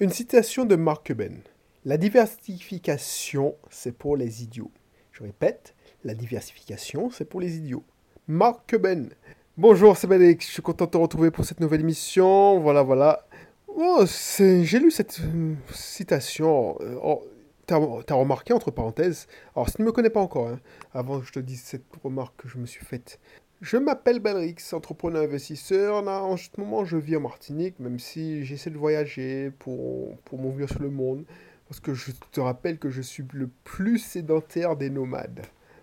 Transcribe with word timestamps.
Une 0.00 0.08
citation 0.08 0.64
de 0.64 0.76
Mark 0.76 1.08
Cuban. 1.08 1.42
La 1.84 1.98
diversification, 1.98 3.56
c'est 3.68 3.92
pour 3.92 4.16
les 4.16 4.42
idiots. 4.42 4.70
Je 5.12 5.22
répète, 5.22 5.74
la 6.04 6.14
diversification, 6.14 7.10
c'est 7.10 7.26
pour 7.26 7.38
les 7.38 7.58
idiots. 7.58 7.84
Mark 8.26 8.62
Cuban. 8.66 9.10
Bonjour, 9.58 9.98
c'est 9.98 10.06
Bénédicte. 10.06 10.44
Je 10.46 10.52
suis 10.52 10.62
content 10.62 10.86
de 10.86 10.90
te 10.92 10.96
retrouver 10.96 11.30
pour 11.30 11.44
cette 11.44 11.60
nouvelle 11.60 11.80
émission. 11.80 12.58
Voilà, 12.60 12.82
voilà. 12.82 13.26
Oh, 13.68 14.06
J'ai 14.38 14.78
lu 14.78 14.90
cette 14.90 15.20
euh, 15.20 15.52
citation. 15.70 16.78
Euh, 16.80 16.98
oh, 17.02 17.22
T'as 17.66 17.76
as 17.76 18.14
remarqué, 18.14 18.54
entre 18.54 18.70
parenthèses, 18.70 19.28
alors 19.54 19.68
si 19.68 19.76
tu 19.76 19.82
ne 19.82 19.86
me 19.86 19.92
connais 19.92 20.10
pas 20.10 20.20
encore, 20.20 20.48
hein, 20.48 20.58
avant 20.92 21.20
que 21.20 21.26
je 21.26 21.32
te 21.32 21.38
dise 21.38 21.62
cette 21.62 21.84
remarque 22.02 22.34
que 22.38 22.48
je 22.48 22.58
me 22.58 22.66
suis 22.66 22.84
faite, 22.84 23.20
je 23.60 23.76
m'appelle 23.76 24.20
Belrix, 24.20 24.72
entrepreneur 24.72 25.22
investisseur. 25.22 26.06
En 26.06 26.36
ce 26.36 26.48
moment, 26.56 26.84
je 26.84 26.96
vis 26.96 27.16
en 27.16 27.20
Martinique, 27.20 27.78
même 27.78 27.98
si 27.98 28.44
j'essaie 28.44 28.70
de 28.70 28.78
voyager 28.78 29.50
pour, 29.58 30.16
pour 30.24 30.38
m'ouvrir 30.38 30.68
sur 30.68 30.80
le 30.80 30.90
monde. 30.90 31.24
Parce 31.68 31.80
que 31.80 31.94
je 31.94 32.10
te 32.32 32.40
rappelle 32.40 32.78
que 32.78 32.90
je 32.90 33.02
suis 33.02 33.24
le 33.32 33.48
plus 33.64 33.98
sédentaire 33.98 34.76
des 34.76 34.90
nomades. 34.90 35.42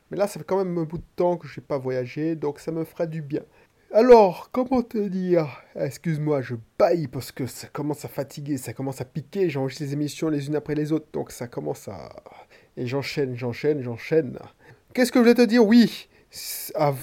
Mais 0.10 0.18
là, 0.18 0.28
ça 0.28 0.40
fait 0.40 0.46
quand 0.46 0.58
même 0.58 0.78
un 0.78 0.84
bout 0.84 0.98
de 0.98 1.04
temps 1.16 1.38
que 1.38 1.48
je 1.48 1.60
n'ai 1.60 1.66
pas 1.66 1.78
voyagé, 1.78 2.36
donc 2.36 2.60
ça 2.60 2.72
me 2.72 2.84
fera 2.84 3.06
du 3.06 3.22
bien. 3.22 3.44
Alors, 3.94 4.50
comment 4.52 4.82
te 4.82 4.98
dire? 4.98 5.62
Excuse-moi, 5.76 6.42
je 6.42 6.56
baille 6.78 7.08
parce 7.08 7.32
que 7.32 7.46
ça 7.46 7.68
commence 7.68 8.04
à 8.04 8.10
fatiguer, 8.10 8.58
ça 8.58 8.74
commence 8.74 9.00
à 9.00 9.06
piquer. 9.06 9.50
J'enregistre 9.50 9.84
les 9.84 9.94
émissions 9.94 10.30
les 10.30 10.48
unes 10.48 10.56
après 10.56 10.76
les 10.76 10.92
autres, 10.92 11.08
donc 11.14 11.32
ça 11.32 11.48
commence 11.48 11.88
à. 11.88 12.10
Et 12.76 12.86
j'enchaîne, 12.86 13.36
j'enchaîne, 13.36 13.82
j'enchaîne. 13.82 14.40
Qu'est-ce 14.94 15.12
que 15.12 15.20
je 15.20 15.24
voulais 15.24 15.36
te 15.36 15.42
dire? 15.42 15.66
Oui, 15.66 16.10
ah, 16.76 16.94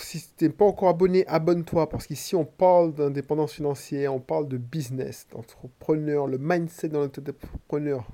si 0.00 0.24
tu 0.36 0.44
n'es 0.44 0.50
pas 0.50 0.64
encore 0.64 0.88
abonné, 0.88 1.26
abonne-toi 1.26 1.88
parce 1.88 2.06
qu'ici 2.06 2.34
on 2.36 2.44
parle 2.44 2.94
d'indépendance 2.94 3.52
financière, 3.52 4.14
on 4.14 4.20
parle 4.20 4.48
de 4.48 4.56
business, 4.56 5.26
d'entrepreneur, 5.32 6.26
le 6.26 6.38
mindset 6.38 6.88
dans 6.88 7.00
l'entrepreneur. 7.00 8.06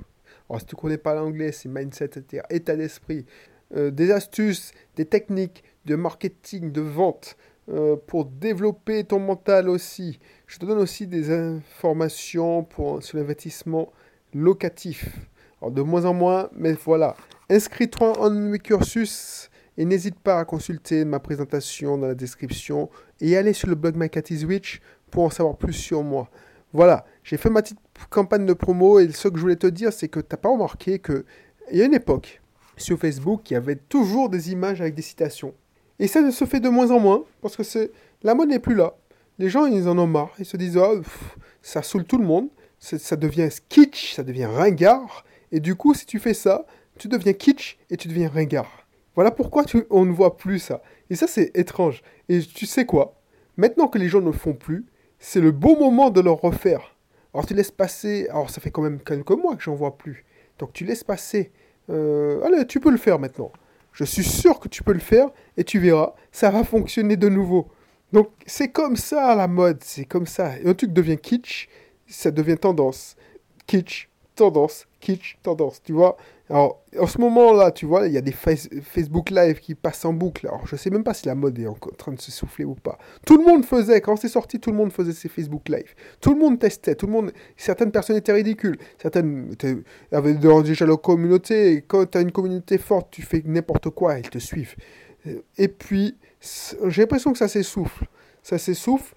Alors 0.48 0.60
si 0.60 0.66
tu 0.66 0.76
ne 0.76 0.80
connais 0.80 0.98
pas 0.98 1.14
l'anglais, 1.14 1.52
c'est 1.52 1.68
mindset, 1.68 2.06
etc. 2.16 2.42
État 2.50 2.76
d'esprit, 2.76 3.26
euh, 3.74 3.90
des 3.90 4.10
astuces, 4.10 4.72
des 4.96 5.06
techniques 5.06 5.64
de 5.84 5.96
marketing, 5.96 6.72
de 6.72 6.80
vente, 6.80 7.36
euh, 7.68 7.96
pour 7.96 8.24
développer 8.24 9.04
ton 9.04 9.20
mental 9.20 9.68
aussi. 9.68 10.18
Je 10.46 10.58
te 10.58 10.66
donne 10.66 10.78
aussi 10.78 11.06
des 11.06 11.30
informations 11.30 12.64
pour, 12.64 13.02
sur 13.02 13.18
l'investissement 13.18 13.92
locatif. 14.34 15.16
Alors 15.60 15.70
de 15.70 15.80
moins 15.80 16.04
en 16.04 16.12
moins, 16.12 16.50
mais 16.52 16.72
voilà. 16.72 17.14
Inscris-toi 17.48 18.18
en 18.18 18.30
mes 18.30 18.58
cursus 18.58 19.48
et 19.78 19.84
n'hésite 19.84 20.18
pas 20.18 20.38
à 20.38 20.44
consulter 20.44 21.04
ma 21.04 21.18
présentation 21.18 21.98
dans 21.98 22.08
la 22.08 22.14
description 22.14 22.90
et 23.20 23.36
aller 23.36 23.52
sur 23.52 23.68
le 23.68 23.74
blog 23.74 23.96
My 23.96 24.10
Cat 24.10 24.22
pour 25.10 25.24
en 25.24 25.30
savoir 25.30 25.56
plus 25.56 25.72
sur 25.72 26.02
moi. 26.02 26.30
Voilà, 26.72 27.04
j'ai 27.22 27.36
fait 27.36 27.50
ma 27.50 27.62
petite 27.62 27.78
campagne 28.10 28.46
de 28.46 28.52
promo 28.52 28.98
et 28.98 29.10
ce 29.10 29.28
que 29.28 29.36
je 29.36 29.42
voulais 29.42 29.56
te 29.56 29.66
dire, 29.66 29.92
c'est 29.92 30.08
que 30.08 30.20
tu 30.20 30.26
n'as 30.30 30.38
pas 30.38 30.48
remarqué 30.48 30.98
qu'il 30.98 31.24
y 31.72 31.82
a 31.82 31.84
une 31.84 31.94
époque 31.94 32.40
sur 32.76 32.98
Facebook, 32.98 33.50
il 33.50 33.54
y 33.54 33.56
avait 33.56 33.76
toujours 33.76 34.28
des 34.28 34.52
images 34.52 34.80
avec 34.80 34.94
des 34.94 35.02
citations. 35.02 35.54
Et 35.98 36.06
ça 36.06 36.30
se 36.30 36.44
fait 36.44 36.60
de 36.60 36.68
moins 36.68 36.90
en 36.90 36.98
moins, 36.98 37.24
parce 37.40 37.56
que 37.56 37.90
la 38.22 38.34
mode 38.34 38.48
n'est 38.48 38.58
plus 38.58 38.74
là. 38.74 38.94
Les 39.38 39.48
gens, 39.48 39.66
ils 39.66 39.88
en 39.88 39.98
ont 39.98 40.06
marre. 40.06 40.32
Ils 40.38 40.44
se 40.44 40.56
disent, 40.56 40.76
oh, 40.76 41.00
ça 41.62 41.82
saoule 41.82 42.04
tout 42.04 42.18
le 42.18 42.24
monde. 42.24 42.48
Ça 42.78 43.16
devient 43.16 43.48
kitsch, 43.68 44.14
ça 44.14 44.24
devient 44.24 44.46
ringard. 44.46 45.24
Et 45.52 45.60
du 45.60 45.76
coup, 45.76 45.94
si 45.94 46.06
tu 46.06 46.18
fais 46.18 46.34
ça, 46.34 46.66
tu 46.98 47.08
deviens 47.08 47.32
kitsch 47.32 47.78
et 47.90 47.96
tu 47.96 48.08
deviens 48.08 48.28
ringard. 48.28 48.81
Voilà 49.14 49.30
pourquoi 49.30 49.64
on 49.90 50.04
ne 50.04 50.12
voit 50.12 50.36
plus 50.36 50.58
ça. 50.58 50.82
Et 51.10 51.14
ça, 51.14 51.26
c'est 51.26 51.50
étrange. 51.54 52.02
Et 52.28 52.40
tu 52.40 52.66
sais 52.66 52.86
quoi? 52.86 53.20
Maintenant 53.56 53.88
que 53.88 53.98
les 53.98 54.08
gens 54.08 54.20
ne 54.20 54.26
le 54.26 54.32
font 54.32 54.54
plus, 54.54 54.86
c'est 55.18 55.40
le 55.40 55.52
bon 55.52 55.78
moment 55.78 56.10
de 56.10 56.20
le 56.20 56.30
refaire. 56.30 56.96
Alors 57.34 57.46
tu 57.46 57.54
laisses 57.54 57.70
passer... 57.70 58.26
Alors 58.30 58.50
ça 58.50 58.60
fait 58.60 58.70
quand 58.70 58.82
même 58.82 59.00
quelques 59.00 59.30
mois 59.30 59.56
que 59.56 59.62
j'en 59.62 59.74
vois 59.74 59.96
plus. 59.96 60.24
Donc 60.58 60.72
tu 60.72 60.84
laisses 60.84 61.04
passer... 61.04 61.52
Euh, 61.90 62.42
allez, 62.42 62.66
tu 62.66 62.80
peux 62.80 62.90
le 62.90 62.96
faire 62.96 63.18
maintenant. 63.18 63.52
Je 63.92 64.04
suis 64.04 64.24
sûr 64.24 64.58
que 64.58 64.68
tu 64.68 64.82
peux 64.82 64.92
le 64.92 65.00
faire 65.00 65.28
et 65.56 65.64
tu 65.64 65.78
verras, 65.78 66.14
ça 66.30 66.50
va 66.50 66.64
fonctionner 66.64 67.16
de 67.16 67.28
nouveau. 67.28 67.68
Donc 68.12 68.30
c'est 68.46 68.68
comme 68.68 68.96
ça 68.96 69.34
la 69.34 69.48
mode, 69.48 69.82
c'est 69.82 70.04
comme 70.04 70.26
ça. 70.26 70.58
Et 70.58 70.66
un 70.66 70.74
truc 70.74 70.92
devient 70.92 71.18
kitsch, 71.18 71.68
ça 72.06 72.30
devient 72.30 72.56
tendance. 72.56 73.16
Kitsch, 73.66 74.08
tendance, 74.34 74.86
kitsch, 75.00 75.38
tendance, 75.42 75.82
tu 75.82 75.92
vois? 75.92 76.16
Alors, 76.52 76.84
en 77.00 77.06
ce 77.06 77.18
moment-là, 77.18 77.70
tu 77.70 77.86
vois, 77.86 78.06
il 78.06 78.12
y 78.12 78.18
a 78.18 78.20
des 78.20 78.30
Facebook 78.30 79.30
Live 79.30 79.58
qui 79.58 79.74
passent 79.74 80.04
en 80.04 80.12
boucle. 80.12 80.46
Alors, 80.46 80.66
je 80.66 80.76
sais 80.76 80.90
même 80.90 81.02
pas 81.02 81.14
si 81.14 81.24
la 81.24 81.34
mode 81.34 81.58
est 81.58 81.66
en 81.66 81.72
train 81.72 82.12
de 82.12 82.20
se 82.20 82.30
souffler 82.30 82.66
ou 82.66 82.74
pas. 82.74 82.98
Tout 83.24 83.38
le 83.38 83.44
monde 83.44 83.64
faisait, 83.64 84.02
quand 84.02 84.16
c'est 84.16 84.28
sorti, 84.28 84.60
tout 84.60 84.70
le 84.70 84.76
monde 84.76 84.92
faisait 84.92 85.14
ses 85.14 85.30
Facebook 85.30 85.66
Live. 85.70 85.94
Tout 86.20 86.34
le 86.34 86.38
monde 86.38 86.58
testait, 86.58 86.94
tout 86.94 87.06
le 87.06 87.12
monde... 87.12 87.32
Certaines 87.56 87.90
personnes 87.90 88.16
étaient 88.16 88.34
ridicules. 88.34 88.76
Certaines 89.00 89.56
avaient 90.12 90.34
déjà 90.34 90.84
leur 90.84 91.00
communauté. 91.00 91.86
Quand 91.88 92.04
tu 92.04 92.18
as 92.18 92.20
une 92.20 92.32
communauté 92.32 92.76
forte, 92.76 93.08
tu 93.10 93.22
fais 93.22 93.42
n'importe 93.46 93.88
quoi, 93.88 94.18
ils 94.18 94.28
te 94.28 94.36
suivent. 94.36 94.76
Et 95.56 95.68
puis, 95.68 96.18
j'ai 96.86 97.00
l'impression 97.00 97.32
que 97.32 97.38
ça 97.38 97.48
s'essouffle. 97.48 98.04
Ça 98.42 98.58
s'essouffle. 98.58 99.14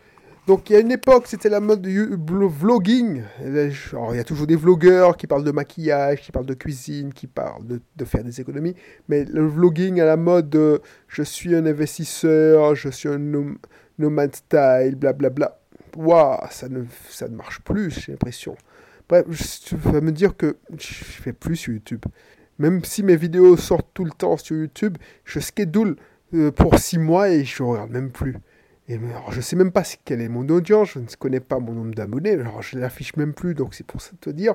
Donc 0.47 0.69
il 0.69 0.73
y 0.73 0.75
a 0.75 0.79
une 0.79 0.91
époque, 0.91 1.25
c'était 1.25 1.49
la 1.49 1.59
mode 1.59 1.81
du 1.81 2.15
vlogging. 2.15 3.23
il 3.43 4.15
y 4.15 4.19
a 4.19 4.23
toujours 4.23 4.45
des 4.45 4.55
vlogueurs 4.55 5.17
qui 5.17 5.25
parlent 5.25 5.43
de 5.43 5.51
maquillage, 5.51 6.21
qui 6.21 6.31
parlent 6.31 6.45
de 6.45 6.53
cuisine, 6.53 7.13
qui 7.13 7.25
parlent 7.25 7.65
de, 7.65 8.05
faire 8.05 8.23
des 8.23 8.41
économies. 8.41 8.75
Mais 9.09 9.25
le 9.25 9.47
vlogging 9.47 9.99
à 9.99 10.05
la 10.05 10.17
mode 10.17 10.49
de 10.51 10.81
je 11.07 11.23
suis 11.23 11.55
un 11.55 11.65
investisseur, 11.65 12.75
je 12.75 12.89
suis 12.89 13.09
un 13.09 13.19
nomad 13.97 14.35
style, 14.35 14.95
blablabla. 14.95 15.59
Waouh, 15.97 16.37
ça 16.51 16.69
ne, 16.69 16.83
ça 17.09 17.27
ne 17.27 17.35
marche 17.35 17.61
plus, 17.61 17.89
j'ai 17.89 18.11
l'impression. 18.11 18.55
Bref, 19.09 19.25
tu 19.65 19.75
vas 19.77 20.01
me 20.01 20.11
dire 20.11 20.37
que 20.37 20.57
je 20.77 20.93
fais 21.03 21.33
plus 21.33 21.55
sur 21.55 21.73
YouTube. 21.73 22.03
Même 22.59 22.83
si 22.83 23.01
mes 23.01 23.15
vidéos 23.15 23.57
sortent 23.57 23.89
tout 23.95 24.05
le 24.05 24.11
temps 24.11 24.37
sur 24.37 24.55
YouTube, 24.55 24.97
je 25.23 25.39
schedule 25.39 25.95
euh, 26.35 26.51
pour 26.51 26.77
6 26.77 26.99
mois 26.99 27.29
et 27.29 27.43
je 27.43 27.63
regarde 27.63 27.89
même 27.89 28.11
plus. 28.11 28.37
Je 28.87 29.41
sais 29.41 29.55
même 29.55 29.71
pas 29.71 29.83
quel 30.03 30.21
est 30.21 30.29
mon 30.29 30.47
audience, 30.49 30.91
je 30.93 30.99
ne 30.99 31.07
connais 31.17 31.39
pas 31.39 31.59
mon 31.59 31.73
nombre 31.73 31.95
d'abonnés, 31.95 32.37
je 32.61 32.77
l'affiche 32.77 33.15
même 33.15 33.33
plus, 33.33 33.55
donc 33.55 33.73
c'est 33.73 33.85
pour 33.85 34.01
ça 34.01 34.11
te 34.21 34.29
dire. 34.29 34.53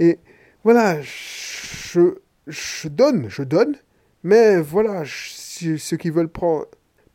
Et 0.00 0.18
voilà, 0.64 1.00
je, 1.00 2.88
donne, 2.88 3.28
je 3.28 3.42
donne, 3.42 3.76
mais 4.24 4.60
voilà, 4.60 5.04
ceux 5.06 5.96
qui 5.96 6.10
veulent 6.10 6.28
prendre, 6.28 6.66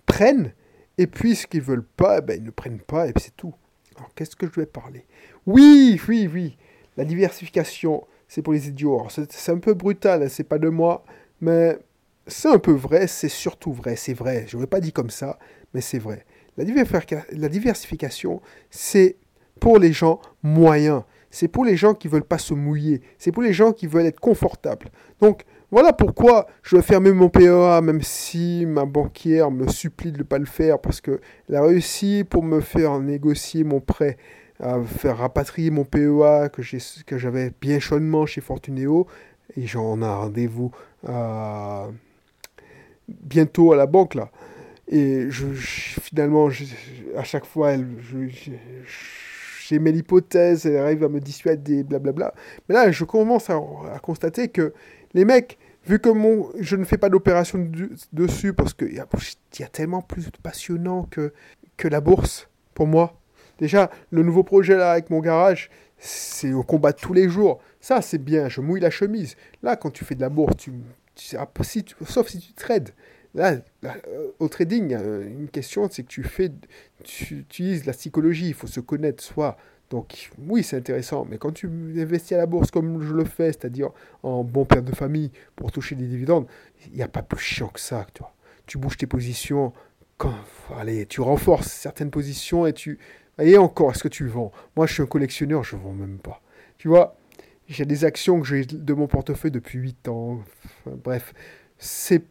prennent, 0.06 0.54
et 0.98 1.08
puis 1.08 1.36
ceux 1.36 1.48
qui 1.48 1.58
ne 1.58 1.64
veulent 1.64 1.84
pas, 1.84 2.22
ben, 2.22 2.38
ils 2.40 2.46
ne 2.46 2.52
prennent 2.52 2.80
pas, 2.80 3.08
et 3.08 3.14
c'est 3.20 3.36
tout. 3.36 3.54
Alors 3.98 4.14
qu'est-ce 4.16 4.36
que 4.36 4.48
je 4.48 4.60
vais 4.60 4.66
parler? 4.66 5.06
Oui, 5.46 6.00
oui, 6.08 6.30
oui, 6.32 6.58
la 6.96 7.04
diversification, 7.04 8.08
c'est 8.30 8.42
pour 8.42 8.54
les 8.54 8.70
idiots. 8.70 9.08
C'est 9.10 9.52
un 9.52 9.60
peu 9.60 9.74
brutal, 9.74 10.24
hein, 10.24 10.30
c'est 10.30 10.44
pas 10.46 10.58
de 10.58 10.70
moi, 10.70 11.04
mais 11.42 11.78
c'est 12.28 12.50
un 12.50 12.60
peu 12.60 12.72
vrai, 12.72 13.08
c'est 13.08 13.30
surtout 13.30 13.74
vrai, 13.74 13.96
c'est 13.96 14.14
vrai. 14.14 14.46
Je 14.48 14.56
n'aurais 14.56 14.68
pas 14.68 14.80
dit 14.80 14.92
comme 14.94 15.10
ça, 15.10 15.38
mais 15.74 15.82
c'est 15.82 16.00
vrai. 16.00 16.26
La, 16.58 17.50
diversification, 17.50 18.42
c'est 18.70 19.18
pour 19.60 19.78
les 19.80 19.94
gens 19.94 20.22
moyens. 20.44 21.04
C'est 21.30 21.50
pour 21.50 21.66
les 21.66 21.76
gens 21.76 21.94
qui 21.94 22.08
veulent 22.08 22.24
pas 22.24 22.38
se 22.38 22.54
mouiller. 22.54 23.02
C'est 23.18 23.32
pour 23.32 23.44
les 23.44 23.52
gens 23.52 23.74
qui 23.74 23.88
veulent 23.88 24.06
être 24.06 24.22
confortables. 24.22 24.88
Donc, 25.20 25.44
voilà 25.70 25.92
pourquoi 25.92 26.48
je 26.64 26.78
vais 26.78 26.82
fermer 26.82 27.12
mon 27.12 27.28
PEA, 27.28 27.82
même 27.82 28.02
si 28.02 28.66
ma 28.66 28.86
banquière 28.86 29.52
me 29.52 29.68
supplie 29.68 30.14
de 30.14 30.20
ne 30.20 30.24
pas 30.24 30.38
le 30.38 30.46
faire, 30.46 30.80
parce 30.80 31.02
qu'elle 31.02 31.20
a 31.54 31.62
réussi 31.62 32.24
pour 32.30 32.44
me 32.44 32.62
faire 32.62 33.00
négocier 33.00 33.66
mon 33.66 33.82
prêt, 33.82 34.18
à 34.62 34.82
faire 34.82 35.18
rapatrier 35.18 35.72
mon 35.72 35.84
PEA 35.84 36.50
que 36.50 37.18
j'avais 37.18 37.52
bien 37.60 37.80
chaudement 37.80 38.26
chez 38.26 38.40
Fortuneo. 38.40 39.08
Et 39.58 39.68
j'en 39.68 40.02
ai 40.02 40.06
rendez-vous 40.06 40.72
bientôt 43.08 43.74
à 43.74 43.76
la 43.76 43.86
banque, 43.88 44.16
là. 44.16 44.32
Et 44.88 45.28
je, 45.30 45.46
finalement, 46.02 46.50
à 47.16 47.24
chaque 47.24 47.46
fois, 47.46 47.74
j'ai 49.68 49.80
mes 49.80 49.92
hypothèses, 49.92 50.66
elle 50.66 50.78
arrive 50.78 51.04
à 51.04 51.10
me 51.10 51.20
dissuader, 51.20 51.84
blablabla. 51.84 52.34
Mais 52.70 52.76
là, 52.76 52.92
je 52.92 53.04
commence 53.04 53.50
à, 53.50 53.60
constater 54.02 54.50
que 54.50 54.74
les 55.14 55.26
mecs, 55.26 55.58
vu 55.88 56.00
que 56.00 56.10
mon, 56.10 56.50
je 56.60 56.76
ne 56.76 56.84
fais 56.84 56.98
pas 56.98 57.10
d'opération 57.10 57.68
dessus, 58.14 58.54
parce 58.54 58.74
qu'il 58.74 58.94
y 58.94 58.98
y 58.98 59.64
a 59.64 59.68
tellement 59.68 60.02
plus 60.02 60.26
de 60.26 60.38
passionnant 60.42 61.04
que, 61.04 61.34
que 61.78 61.88
la 61.88 62.02
bourse, 62.02 62.48
pour 62.74 62.88
moi. 62.88 63.20
Déjà, 63.58 63.90
le 64.12 64.22
nouveau 64.22 64.44
projet 64.44 64.76
là 64.76 64.92
avec 64.92 65.10
mon 65.10 65.20
garage, 65.20 65.70
c'est 65.98 66.54
au 66.54 66.64
combat 66.64 66.94
tous 66.94 67.14
les 67.14 67.30
jours. 67.30 67.60
Ça, 67.80 68.02
c'est 68.02 68.18
bien, 68.18 68.50
je 68.50 68.62
mouille 68.62 68.82
la 68.82 68.90
chemise. 68.90 69.36
Là, 69.64 69.76
quand 69.76 69.92
tu 69.92 70.04
fais 70.04 70.16
de 70.16 70.22
la 70.22 70.30
bourse, 70.30 70.58
tu, 70.58 70.74
tu, 71.16 71.38
sauf 72.06 72.28
si 72.28 72.40
tu 72.40 72.54
trades. 72.54 72.90
Là, 73.36 73.58
euh, 73.84 74.30
au 74.40 74.48
trading, 74.48 74.96
une 74.96 75.50
question, 75.50 75.88
c'est 75.92 76.04
que 76.04 76.08
tu 76.08 76.24
fais, 76.24 76.52
tu 77.04 77.40
utilises 77.40 77.86
la 77.86 77.92
psychologie, 77.92 78.48
il 78.48 78.54
faut 78.54 78.68
se 78.68 78.80
connaître 78.80 79.22
soi. 79.22 79.58
Donc 79.90 80.32
oui, 80.48 80.64
c'est 80.64 80.78
intéressant, 80.78 81.28
mais 81.30 81.38
quand 81.38 81.52
tu 81.52 81.68
investis 81.98 82.32
à 82.32 82.38
la 82.38 82.46
bourse 82.48 82.72
comme 82.72 83.02
je 83.04 83.14
le 83.14 83.26
fais, 83.26 83.52
c'est-à-dire 83.52 83.90
en 84.24 84.44
bon 84.44 84.66
père 84.66 84.82
de 84.82 84.96
famille 84.96 85.32
pour 85.56 85.72
toucher 85.72 85.96
des 85.96 86.08
dividendes, 86.08 86.48
il 86.88 86.94
n'y 86.96 87.04
a 87.04 87.08
pas 87.08 87.22
plus 87.22 87.40
chiant 87.40 87.68
que 87.68 87.80
ça. 87.80 88.08
Tu, 88.14 88.22
vois. 88.22 88.34
tu 88.66 88.78
bouges 88.78 88.98
tes 88.98 89.06
positions, 89.06 89.74
allez, 90.76 91.06
tu 91.06 91.22
renforces 91.22 91.72
certaines 91.72 92.12
positions 92.12 92.66
et 92.66 92.74
tu... 92.74 92.98
Et 93.38 93.58
encore, 93.58 93.92
est-ce 93.92 94.02
que 94.02 94.08
tu 94.08 94.28
vends? 94.28 94.54
Moi, 94.78 94.88
je 94.88 94.94
suis 94.94 95.04
un 95.04 95.08
collectionneur, 95.08 95.62
je 95.64 95.76
vends 95.76 95.92
même 95.92 96.20
pas. 96.20 96.42
Tu 96.78 96.88
vois, 96.88 97.18
j'ai 97.68 97.86
des 97.86 98.06
actions 98.06 98.40
que 98.40 98.48
j'ai 98.48 98.66
de 98.66 98.94
mon 98.94 99.08
portefeuille 99.08 99.52
depuis 99.52 99.78
8 99.78 100.08
ans. 100.08 100.40
bref, 100.86 101.34
c'est 101.78 102.24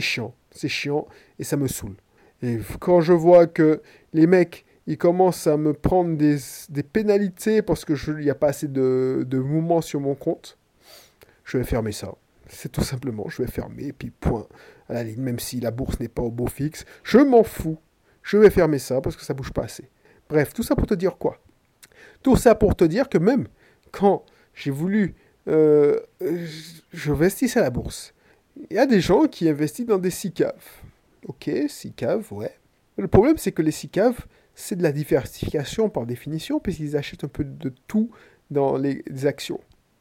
chiant. 0.00 0.34
C'est 0.50 0.68
chiant 0.68 1.06
et 1.38 1.44
ça 1.44 1.56
me 1.56 1.68
saoule. 1.68 1.96
Et 2.42 2.58
quand 2.80 3.00
je 3.00 3.12
vois 3.12 3.46
que 3.46 3.82
les 4.12 4.26
mecs, 4.26 4.64
ils 4.86 4.98
commencent 4.98 5.46
à 5.46 5.56
me 5.56 5.72
prendre 5.72 6.16
des, 6.16 6.82
pénalités 6.82 7.62
parce 7.62 7.84
qu'il 7.84 8.16
n'y 8.16 8.30
a 8.30 8.34
pas 8.34 8.48
assez 8.48 8.68
de, 8.68 9.24
de 9.26 9.38
mouvement 9.38 9.80
sur 9.80 10.00
mon 10.00 10.14
compte, 10.14 10.58
je 11.44 11.58
vais 11.58 11.64
fermer 11.64 11.92
ça. 11.92 12.14
C'est 12.48 12.70
tout 12.70 12.82
simplement, 12.82 13.28
je 13.28 13.42
vais 13.42 13.48
fermer, 13.48 13.84
et 13.84 13.92
puis 13.92 14.10
point. 14.10 14.46
À 14.88 14.94
la 14.94 15.04
ligne, 15.04 15.22
même 15.22 15.38
si 15.38 15.60
la 15.60 15.70
bourse 15.70 15.98
n'est 16.00 16.08
pas 16.08 16.22
au 16.22 16.30
beau 16.30 16.46
fixe, 16.46 16.84
je 17.02 17.18
m'en 17.18 17.44
fous. 17.44 17.78
Je 18.22 18.36
vais 18.36 18.50
fermer 18.50 18.78
ça 18.78 19.00
parce 19.00 19.16
que 19.16 19.24
ça 19.24 19.32
bouge 19.32 19.52
pas 19.52 19.64
assez. 19.64 19.88
Bref, 20.28 20.52
tout 20.52 20.62
ça 20.62 20.76
pour 20.76 20.86
te 20.86 20.94
dire 20.94 21.16
quoi? 21.16 21.38
Tout 22.22 22.36
ça 22.36 22.54
pour 22.54 22.76
te 22.76 22.84
dire 22.84 23.08
que 23.08 23.18
même 23.18 23.46
quand 23.90 24.24
j'ai 24.54 24.70
voulu... 24.70 25.14
Euh, 25.48 25.98
je 26.92 27.12
investisse 27.12 27.56
à 27.56 27.62
la 27.62 27.70
bourse. 27.70 28.14
Il 28.56 28.76
y 28.76 28.78
a 28.78 28.86
des 28.86 29.00
gens 29.00 29.26
qui 29.26 29.48
investissent 29.48 29.86
dans 29.86 29.98
des 29.98 30.10
SICAV. 30.10 30.60
Ok, 31.26 31.50
SICAV, 31.68 32.32
ouais. 32.32 32.54
Le 32.96 33.08
problème, 33.08 33.38
c'est 33.38 33.52
que 33.52 33.62
les 33.62 33.70
SICAV, 33.70 34.26
c'est 34.54 34.76
de 34.76 34.82
la 34.82 34.92
diversification 34.92 35.88
par 35.88 36.06
définition, 36.06 36.60
puisqu'ils 36.60 36.96
achètent 36.96 37.24
un 37.24 37.28
peu 37.28 37.44
de 37.44 37.72
tout 37.86 38.10
dans 38.50 38.76
les 38.76 39.02
actions. 39.24 39.60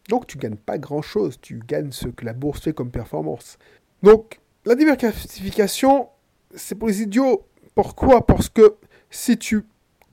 Donc 0.09 0.27
tu 0.27 0.38
gagnes 0.38 0.56
pas 0.56 0.77
grand-chose, 0.77 1.39
tu 1.42 1.62
gagnes 1.65 1.92
ce 1.92 2.07
que 2.07 2.25
la 2.25 2.33
bourse 2.33 2.62
fait 2.62 2.74
comme 2.74 2.92
performance. 2.92 3.57
Donc 4.03 4.39
la 4.65 4.75
diversification, 4.75 6.09
c'est 6.56 6.75
pour 6.75 6.88
les 6.88 7.01
idiots. 7.01 7.45
Pourquoi? 7.75 8.25
Parce 8.25 8.50
que 8.50 8.75
si 9.09 9.38
tu, 9.38 9.63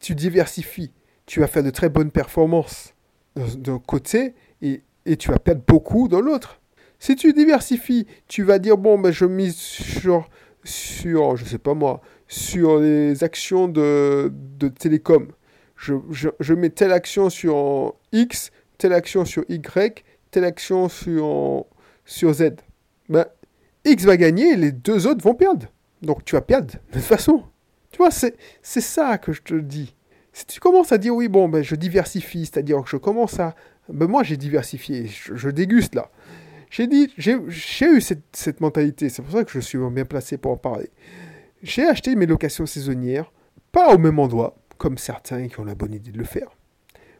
tu 0.00 0.14
diversifies, 0.14 0.92
tu 1.26 1.40
vas 1.40 1.46
faire 1.46 1.62
de 1.62 1.70
très 1.70 1.88
bonnes 1.88 2.10
performances 2.10 2.94
d'un 3.34 3.78
côté 3.78 4.34
et, 4.62 4.82
et, 5.06 5.16
tu 5.16 5.30
vas 5.30 5.38
perdre 5.38 5.62
beaucoup 5.66 6.08
dans 6.08 6.20
l'autre. 6.20 6.60
Si 6.98 7.14
tu 7.16 7.32
diversifies, 7.32 8.06
tu 8.26 8.42
vas 8.42 8.58
dire 8.58 8.76
bon 8.76 8.98
ben 8.98 9.10
je 9.10 9.24
mise 9.24 9.56
sur 9.56 10.28
sur 10.64 11.36
je 11.36 11.44
sais 11.44 11.58
pas 11.58 11.74
moi 11.74 12.00
sur 12.26 12.78
les 12.78 13.24
actions 13.24 13.68
de, 13.68 14.32
de 14.32 14.68
télécom. 14.68 15.28
Je, 15.76 15.94
je, 16.10 16.28
je 16.40 16.54
mets 16.54 16.70
telle 16.70 16.92
action 16.92 17.30
sur 17.30 17.94
X 18.12 18.50
telle 18.78 18.92
action 18.92 19.24
sur 19.24 19.44
Y, 19.48 20.04
telle 20.30 20.44
action 20.44 20.88
sur, 20.88 21.66
sur 22.04 22.32
Z. 22.32 22.52
Ben, 23.08 23.26
X 23.84 24.04
va 24.04 24.16
gagner 24.16 24.52
et 24.52 24.56
les 24.56 24.72
deux 24.72 25.06
autres 25.06 25.22
vont 25.22 25.34
perdre. 25.34 25.66
Donc 26.00 26.24
tu 26.24 26.36
vas 26.36 26.40
perdre 26.40 26.72
de 26.72 26.78
toute 26.92 27.02
façon. 27.02 27.42
Tu 27.90 27.98
vois, 27.98 28.10
c'est, 28.10 28.36
ça 28.62 29.18
que 29.18 29.32
je 29.32 29.42
te 29.42 29.54
dis. 29.54 29.94
Si 30.32 30.46
tu 30.46 30.60
commences 30.60 30.92
à 30.92 30.98
dire 30.98 31.14
oui, 31.14 31.28
bon, 31.28 31.48
ben, 31.48 31.62
je 31.62 31.74
diversifie, 31.74 32.46
c'est-à-dire 32.46 32.82
que 32.82 32.88
je 32.88 32.96
commence 32.96 33.40
à... 33.40 33.54
Ben, 33.88 34.06
moi, 34.06 34.22
j'ai 34.22 34.36
diversifié, 34.36 35.06
je, 35.06 35.48
déguste 35.48 35.94
là. 35.94 36.10
J'ai 36.70 36.86
dit, 36.86 37.12
j'ai, 37.16 37.36
eu 37.86 38.00
cette, 38.00 38.24
cette 38.32 38.60
mentalité, 38.60 39.08
c'est 39.08 39.22
pour 39.22 39.32
ça 39.32 39.44
que 39.44 39.50
je 39.50 39.60
suis 39.60 39.78
bien 39.90 40.04
placé 40.04 40.36
pour 40.36 40.52
en 40.52 40.56
parler. 40.56 40.90
J'ai 41.62 41.86
acheté 41.86 42.14
mes 42.14 42.26
locations 42.26 42.66
saisonnières, 42.66 43.32
pas 43.72 43.94
au 43.94 43.98
même 43.98 44.18
endroit, 44.18 44.56
comme 44.76 44.98
certains 44.98 45.48
qui 45.48 45.58
ont 45.60 45.64
la 45.64 45.74
bonne 45.74 45.94
idée 45.94 46.10
de 46.10 46.18
le 46.18 46.24
faire, 46.24 46.56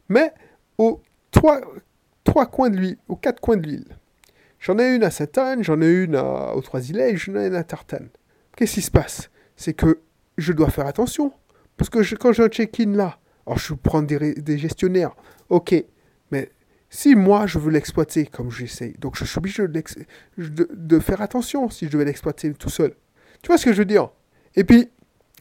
mais 0.07 0.31
au 0.77 1.01
trois, 1.31 1.61
trois 2.23 2.45
coins 2.45 2.69
de 2.69 2.97
ou 3.07 3.15
quatre 3.15 3.39
coins 3.39 3.57
de 3.57 3.67
l'île. 3.67 3.97
J'en 4.59 4.77
ai 4.77 4.95
une 4.95 5.03
à 5.03 5.09
Sainte-Anne, 5.09 5.63
j'en 5.63 5.81
ai 5.81 5.89
une 5.89 6.15
à, 6.15 6.53
aux 6.53 6.61
Trois-Îlets, 6.61 7.15
j'en 7.15 7.35
ai 7.35 7.47
une 7.47 7.55
à 7.55 7.63
Tartane. 7.63 8.09
Qu'est-ce 8.55 8.73
qui 8.73 8.81
se 8.81 8.91
passe? 8.91 9.29
C'est 9.55 9.73
que 9.73 10.01
je 10.37 10.51
dois 10.53 10.69
faire 10.69 10.85
attention. 10.85 11.31
Parce 11.77 11.89
que 11.89 12.15
quand 12.15 12.33
j'ai 12.33 12.43
un 12.43 12.49
check-in 12.49 12.91
là, 12.91 13.19
alors 13.47 13.57
je 13.57 13.73
prends 13.73 14.01
des, 14.01 14.33
des 14.35 14.57
gestionnaires, 14.57 15.15
ok, 15.47 15.73
si 16.89 17.15
moi 17.15 17.45
je 17.47 17.59
veux 17.59 17.71
l'exploiter 17.71 18.25
comme 18.25 18.51
j'essaye, 18.51 18.93
donc 18.99 19.15
je 19.15 19.25
suis 19.25 19.37
obligé 19.37 19.63
de, 20.37 20.99
faire 20.99 21.21
attention 21.21 21.69
si 21.69 21.85
je 21.85 21.91
devais 21.91 22.05
l'exploiter 22.05 22.53
tout 22.53 22.69
seul. 22.69 22.93
Tu 23.41 23.47
vois 23.47 23.57
ce 23.57 23.65
que 23.65 23.73
je 23.73 23.79
veux 23.79 23.85
dire? 23.85 24.09
Et 24.55 24.63
puis, 24.63 24.89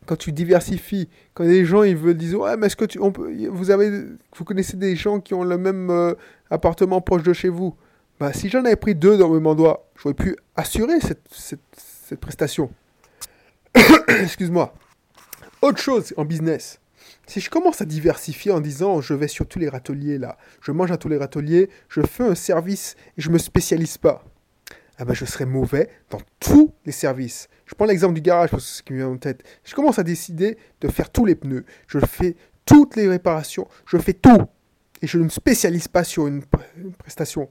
quand 0.07 0.17
tu 0.17 0.33
diversifies, 0.33 1.09
quand 1.35 1.45
les 1.45 1.65
gens 1.65 1.83
ils 1.83 1.97
veulent 1.97 2.17
dire 2.17 2.41
ouais 2.41 2.57
mais 2.57 2.67
est-ce 2.67 2.77
que 2.77 2.85
tu, 2.85 2.99
on 3.01 3.13
peut, 3.13 3.33
vous 3.49 3.65
vous 4.37 4.45
connaissez 4.45 4.77
des 4.77 4.95
gens 4.97 5.21
qui 5.21 5.35
ont 5.35 5.45
le 5.45 5.59
même 5.59 5.91
euh, 5.91 6.15
appartement 6.51 7.01
proche 7.01 7.23
de 7.23 7.33
chez 7.33 7.49
vous, 7.49 7.75
bah 8.21 8.33
si 8.33 8.49
j'en 8.49 8.65
avais 8.65 8.77
pris 8.77 8.95
deux 8.95 9.17
dans 9.17 9.29
le 9.29 9.35
même 9.35 9.47
endroit, 9.47 9.89
j'aurais 9.97 10.15
pu 10.15 10.37
assurer 10.57 10.99
cette 11.01 12.21
prestation. 12.21 12.71
Excuse-moi. 14.09 14.75
Autre 15.61 15.79
chose 15.79 16.15
en 16.17 16.25
business, 16.25 16.81
si 17.29 17.41
je 17.41 17.51
commence 17.51 17.81
à 17.81 17.85
diversifier 17.85 18.51
en 18.51 18.61
disant 18.61 19.01
je 19.01 19.15
vais 19.15 19.29
sur 19.29 19.47
tous 19.47 19.59
les 19.59 19.69
râteliers 19.69 20.19
là, 20.19 20.39
je 20.61 20.73
mange 20.73 20.91
à 20.91 20.97
tous 20.97 21.09
les 21.09 21.19
râteliers, 21.19 21.71
je 21.89 22.01
fais 22.01 22.25
un 22.25 22.35
service 22.35 22.97
et 23.17 23.21
je 23.21 23.31
me 23.31 23.39
spécialise 23.39 23.99
pas 23.99 24.25
ah 24.99 25.05
ben 25.05 25.15
je 25.15 25.25
serais 25.25 25.47
mauvais 25.47 25.89
dans 26.11 26.21
tous 26.41 26.75
les 26.85 26.93
services. 26.93 27.49
Je 27.67 27.75
prends 27.75 27.87
l'exemple 27.87 28.15
du 28.15 28.21
garage 28.21 28.51
parce 28.51 28.65
que 28.65 28.69
c'est 28.71 28.79
ce 28.79 28.83
qui 28.83 28.93
me 28.93 28.99
vient 28.99 29.09
en 29.09 29.17
tête. 29.17 29.45
Je 29.65 29.75
commence 29.75 29.99
à 30.01 30.03
décider 30.03 30.59
de 30.81 30.89
faire 30.89 31.11
tous 31.11 31.25
les 31.25 31.37
pneus. 31.37 31.65
Je 31.87 32.01
fais 32.01 32.35
toutes 32.67 32.97
les 32.97 33.09
réparations. 33.09 33.69
Je 33.87 33.97
fais 33.97 34.13
tout. 34.13 34.43
Et 35.01 35.07
je 35.07 35.19
ne 35.19 35.25
me 35.25 35.29
spécialise 35.29 35.87
pas 35.87 36.03
sur 36.03 36.27
une, 36.27 36.43
prestation. 36.99 37.49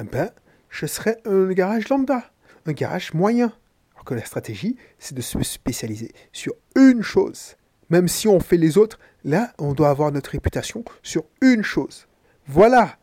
Eh 0.00 0.04
ben, 0.04 0.30
je 0.70 0.86
serais 0.86 1.18
un 1.26 1.52
garage 1.52 1.90
lambda. 1.90 2.30
Un 2.64 2.72
garage 2.72 3.12
moyen. 3.12 3.52
Alors 3.92 4.06
que 4.06 4.14
la 4.14 4.24
stratégie, 4.24 4.76
c'est 4.98 5.14
de 5.14 5.20
se 5.20 5.42
spécialiser 5.42 6.12
sur 6.32 6.54
une 6.74 7.02
chose. 7.02 7.57
Même 7.90 8.08
si 8.08 8.28
on 8.28 8.40
fait 8.40 8.56
les 8.56 8.78
autres, 8.78 8.98
là, 9.24 9.52
on 9.58 9.72
doit 9.72 9.90
avoir 9.90 10.12
notre 10.12 10.30
réputation 10.30 10.84
sur 11.02 11.24
une 11.40 11.62
chose. 11.62 12.06
Voilà. 12.46 12.98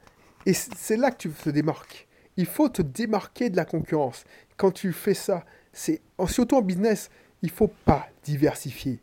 Et 0.46 0.54
c'est 0.54 0.98
là 0.98 1.12
que 1.12 1.18
tu 1.18 1.30
te 1.30 1.50
démarques. 1.50 2.08
Il 2.38 2.46
faut 2.46 2.70
te 2.70 2.82
démarquer 2.82 3.50
de 3.50 3.56
la 3.56 3.66
concurrence. 3.66 4.26
Quand 4.58 4.72
tu 4.72 4.94
fais 4.94 5.14
ça, 5.14 5.46
c'est 5.74 6.02
surtout 6.28 6.56
en 6.58 6.62
business, 6.62 7.10
il 7.42 7.50
faut 7.50 7.72
pas 7.86 8.08
diversifier. 8.24 9.00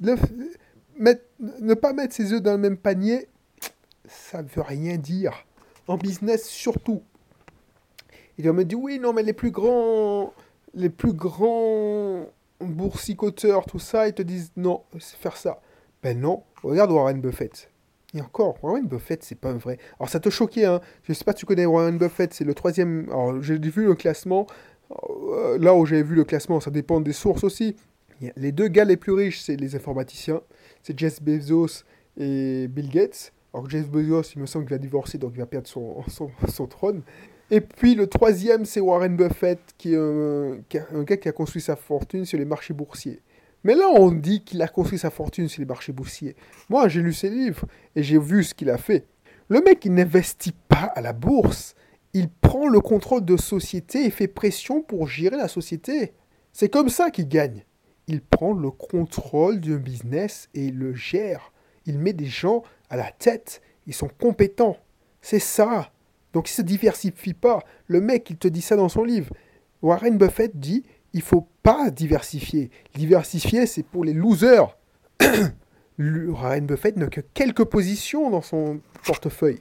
ne 0.00 1.74
pas 1.74 1.92
mettre 1.92 2.14
ses 2.14 2.32
œufs 2.32 2.42
dans 2.42 2.52
le 2.52 2.58
même 2.58 2.76
panier, 2.76 3.28
ça 4.06 4.42
ne 4.42 4.48
veut 4.48 4.62
rien 4.62 4.96
dire. 4.96 5.46
En 5.86 5.96
business, 5.96 6.48
surtout. 6.48 7.02
Il 8.38 8.50
me 8.52 8.64
dit 8.64 8.74
oui, 8.74 8.98
non, 8.98 9.12
mais 9.12 9.22
les 9.22 9.32
plus 9.32 9.50
grands, 9.50 10.32
les 10.74 10.90
plus 10.90 11.12
grands 11.12 11.79
boursicoteurs, 12.60 13.66
tout 13.66 13.78
ça, 13.78 14.08
ils 14.08 14.14
te 14.14 14.22
disent 14.22 14.52
non, 14.56 14.82
faire 14.98 15.36
ça. 15.36 15.60
Ben 16.02 16.18
non, 16.18 16.42
regarde 16.62 16.90
Warren 16.90 17.20
Buffett. 17.20 17.70
Et 18.14 18.20
encore, 18.20 18.56
Warren 18.62 18.86
Buffett, 18.86 19.22
c'est 19.22 19.38
pas 19.38 19.52
vrai. 19.52 19.78
Alors 19.98 20.08
ça 20.08 20.18
te 20.18 20.30
choquait, 20.30 20.64
hein. 20.64 20.80
Je 21.04 21.12
sais 21.12 21.24
pas 21.24 21.34
tu 21.34 21.46
connais 21.46 21.66
Warren 21.66 21.98
Buffett, 21.98 22.34
c'est 22.34 22.44
le 22.44 22.54
troisième. 22.54 23.06
Alors 23.10 23.40
j'ai 23.42 23.58
vu 23.58 23.84
le 23.84 23.94
classement. 23.94 24.46
Euh, 24.90 25.58
là 25.58 25.74
où 25.74 25.86
j'ai 25.86 26.02
vu 26.02 26.16
le 26.16 26.24
classement, 26.24 26.58
ça 26.60 26.70
dépend 26.70 27.00
des 27.00 27.12
sources 27.12 27.44
aussi. 27.44 27.76
Les 28.36 28.52
deux 28.52 28.68
gars 28.68 28.84
les 28.84 28.96
plus 28.96 29.12
riches, 29.12 29.40
c'est 29.40 29.56
les 29.56 29.76
informaticiens. 29.76 30.42
C'est 30.82 30.98
Jeff 30.98 31.22
Bezos 31.22 31.84
et 32.18 32.68
Bill 32.68 32.90
Gates. 32.90 33.32
Alors 33.54 33.68
Jeff 33.68 33.88
Bezos, 33.88 34.32
il 34.34 34.42
me 34.42 34.46
semble 34.46 34.66
qu'il 34.66 34.74
va 34.74 34.78
divorcer, 34.78 35.16
donc 35.16 35.32
il 35.34 35.38
va 35.38 35.46
perdre 35.46 35.68
son, 35.68 36.02
son, 36.08 36.66
trône. 36.66 37.02
Et 37.50 37.60
puis 37.60 37.94
le 37.94 38.06
troisième, 38.06 38.64
c'est 38.64 38.80
Warren 38.80 39.16
Buffett, 39.16 39.58
qui 39.76 39.94
est 39.94 39.96
un 39.96 41.02
gars 41.02 41.16
qui 41.16 41.28
a 41.28 41.32
construit 41.32 41.60
sa 41.60 41.74
fortune 41.74 42.24
sur 42.24 42.38
les 42.38 42.44
marchés 42.44 42.74
boursiers. 42.74 43.20
Mais 43.64 43.74
là, 43.74 43.88
on 43.88 44.12
dit 44.12 44.42
qu'il 44.42 44.62
a 44.62 44.68
construit 44.68 44.98
sa 44.98 45.10
fortune 45.10 45.48
sur 45.48 45.60
les 45.60 45.66
marchés 45.66 45.92
boursiers. 45.92 46.36
Moi, 46.68 46.88
j'ai 46.88 47.02
lu 47.02 47.12
ses 47.12 47.28
livres 47.28 47.66
et 47.94 48.02
j'ai 48.02 48.18
vu 48.18 48.44
ce 48.44 48.54
qu'il 48.54 48.70
a 48.70 48.78
fait. 48.78 49.06
Le 49.48 49.60
mec, 49.60 49.84
il 49.84 49.92
n'investit 49.92 50.54
pas 50.68 50.92
à 50.94 51.00
la 51.00 51.12
bourse. 51.12 51.74
Il 52.14 52.28
prend 52.30 52.68
le 52.68 52.80
contrôle 52.80 53.24
de 53.24 53.36
société 53.36 54.06
et 54.06 54.10
fait 54.10 54.28
pression 54.28 54.80
pour 54.80 55.08
gérer 55.08 55.36
la 55.36 55.48
société. 55.48 56.12
C'est 56.52 56.68
comme 56.68 56.88
ça 56.88 57.10
qu'il 57.10 57.28
gagne. 57.28 57.64
Il 58.06 58.22
prend 58.22 58.52
le 58.52 58.70
contrôle 58.70 59.60
d'un 59.60 59.76
business 59.76 60.48
et 60.54 60.66
il 60.66 60.78
le 60.78 60.94
gère. 60.94 61.52
Il 61.84 61.98
met 61.98 62.12
des 62.12 62.26
gens 62.26 62.62
à 62.88 62.96
la 62.96 63.10
tête. 63.10 63.60
Ils 63.86 63.94
sont 63.94 64.10
compétents. 64.20 64.76
C'est 65.20 65.38
ça. 65.38 65.92
Donc 66.32 66.48
il 66.48 66.52
se 66.52 66.62
diversifie 66.62 67.34
pas. 67.34 67.60
Le 67.86 68.00
mec, 68.00 68.28
il 68.30 68.36
te 68.36 68.48
dit 68.48 68.62
ça 68.62 68.76
dans 68.76 68.88
son 68.88 69.04
livre. 69.04 69.34
Warren 69.82 70.16
Buffett 70.18 70.58
dit 70.58 70.84
il 71.12 71.22
faut 71.22 71.48
pas 71.62 71.90
diversifier. 71.90 72.70
Diversifier, 72.94 73.66
c'est 73.66 73.82
pour 73.82 74.04
les 74.04 74.12
losers. 74.12 74.76
Warren 75.98 76.66
Buffett 76.66 76.96
n'a 76.96 77.08
que 77.08 77.20
quelques 77.20 77.64
positions 77.64 78.30
dans 78.30 78.42
son 78.42 78.80
portefeuille. 79.04 79.60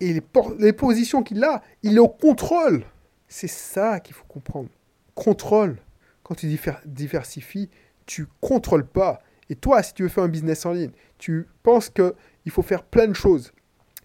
Et 0.00 0.12
les, 0.12 0.22
les 0.58 0.72
positions 0.72 1.22
qu'il 1.22 1.42
a, 1.44 1.62
il 1.82 1.96
est 1.96 2.00
au 2.00 2.08
contrôle. 2.08 2.84
C'est 3.28 3.48
ça 3.48 4.00
qu'il 4.00 4.14
faut 4.14 4.26
comprendre. 4.26 4.68
Contrôle. 5.14 5.78
Quand 6.24 6.34
tu 6.34 6.46
diversifies, 6.84 7.70
tu 8.06 8.26
contrôles 8.40 8.86
pas. 8.86 9.20
Et 9.50 9.56
toi, 9.56 9.82
si 9.82 9.94
tu 9.94 10.02
veux 10.02 10.08
faire 10.08 10.24
un 10.24 10.28
business 10.28 10.66
en 10.66 10.72
ligne, 10.72 10.90
tu 11.18 11.46
penses 11.62 11.90
qu'il 11.90 12.50
faut 12.50 12.62
faire 12.62 12.82
plein 12.82 13.06
de 13.06 13.12
choses. 13.12 13.52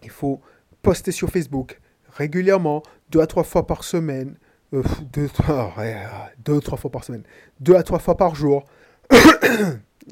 Il 0.02 0.10
faut 0.10 0.40
poster 0.82 1.12
sur 1.12 1.30
Facebook 1.30 1.80
régulièrement, 2.16 2.82
deux 3.10 3.20
à 3.20 3.26
trois 3.26 3.44
fois 3.44 3.66
par 3.66 3.84
semaine, 3.84 4.34
euh, 4.72 4.82
deux, 5.12 5.28
trois, 5.28 5.74
deux, 6.44 6.60
trois 6.60 6.78
fois 6.78 6.90
par 6.90 7.04
semaine, 7.04 7.22
deux 7.60 7.74
à 7.74 7.82
trois 7.82 7.98
fois 7.98 8.16
par 8.16 8.34
jour. 8.34 8.64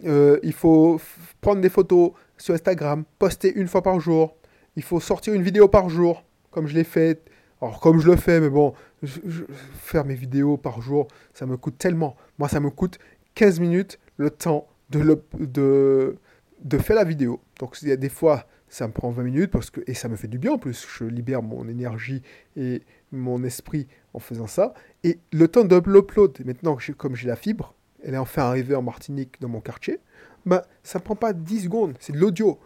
Euh, 0.05 0.39
il 0.45 0.53
faut 0.53 1.01
prendre 1.41 1.61
des 1.61 1.71
photos 1.71 2.13
sur 2.37 2.55
Instagram, 2.55 3.05
poster 3.19 3.53
une 3.57 3.67
fois 3.67 3.83
par 3.83 3.99
jour. 3.99 4.37
Il 4.77 4.85
faut 4.85 5.01
sortir 5.01 5.35
une 5.35 5.43
vidéo 5.43 5.67
par 5.67 5.89
jour, 5.89 6.25
comme 6.53 6.69
je 6.69 6.75
l'ai 6.75 6.85
fait. 6.85 7.21
Alors, 7.61 7.81
comme 7.81 7.99
je 7.99 8.07
le 8.07 8.15
fais, 8.15 8.39
mais 8.39 8.51
bon, 8.51 8.75
faire 9.03 10.05
mes 10.05 10.15
vidéos 10.15 10.57
par 10.57 10.81
jour, 10.81 11.09
ça 11.35 11.47
me 11.47 11.57
coûte 11.57 11.79
tellement. 11.79 12.17
Moi, 12.39 12.49
ça 12.49 12.61
me 12.61 12.71
coûte 12.71 13.01
15 13.35 13.59
minutes 13.59 13.99
le 14.19 14.31
temps 14.31 14.69
de, 14.91 15.21
de, 15.41 16.17
de 16.63 16.79
faire 16.79 16.95
la 16.95 17.05
vidéo. 17.05 17.41
Donc, 17.59 17.83
il 17.83 17.89
y 17.89 17.93
a 17.93 17.97
des 17.97 18.11
fois, 18.11 18.47
ça 18.69 18.87
me 18.87 18.93
prend 18.93 19.11
20 19.11 19.23
minutes 19.23 19.51
parce 19.51 19.71
que, 19.71 19.81
et 19.87 19.95
ça 19.95 20.09
me 20.09 20.17
fait 20.17 20.29
du 20.29 20.39
bien 20.39 20.53
en 20.53 20.59
plus. 20.59 20.87
Je 20.99 21.05
libère 21.05 21.43
mon 21.43 21.69
énergie 21.69 22.23
et 22.57 22.83
mon 23.13 23.43
esprit 23.45 23.87
en 24.15 24.19
faisant 24.19 24.47
ça. 24.47 24.75
Et 25.05 25.19
le 25.33 25.49
temps 25.49 25.65
d'upload, 25.65 26.39
maintenant, 26.45 26.77
comme 26.97 27.17
j'ai 27.17 27.29
la 27.29 27.37
fibre, 27.37 27.75
elle 28.03 28.15
est 28.15 28.19
enfin 28.19 28.43
arrivée 28.43 28.75
en 28.75 28.83
Martinique 28.83 29.41
dans 29.41 29.49
mon 29.49 29.61
quartier, 29.61 30.01
bah, 30.47 30.67
ça 30.83 30.99
ne 30.99 31.05
prend 31.05 31.17
pas 31.17 31.33
10 31.33 31.65
secondes, 31.65 31.97
c'est 32.01 32.13
de 32.13 32.19
l'audio. 32.19 32.59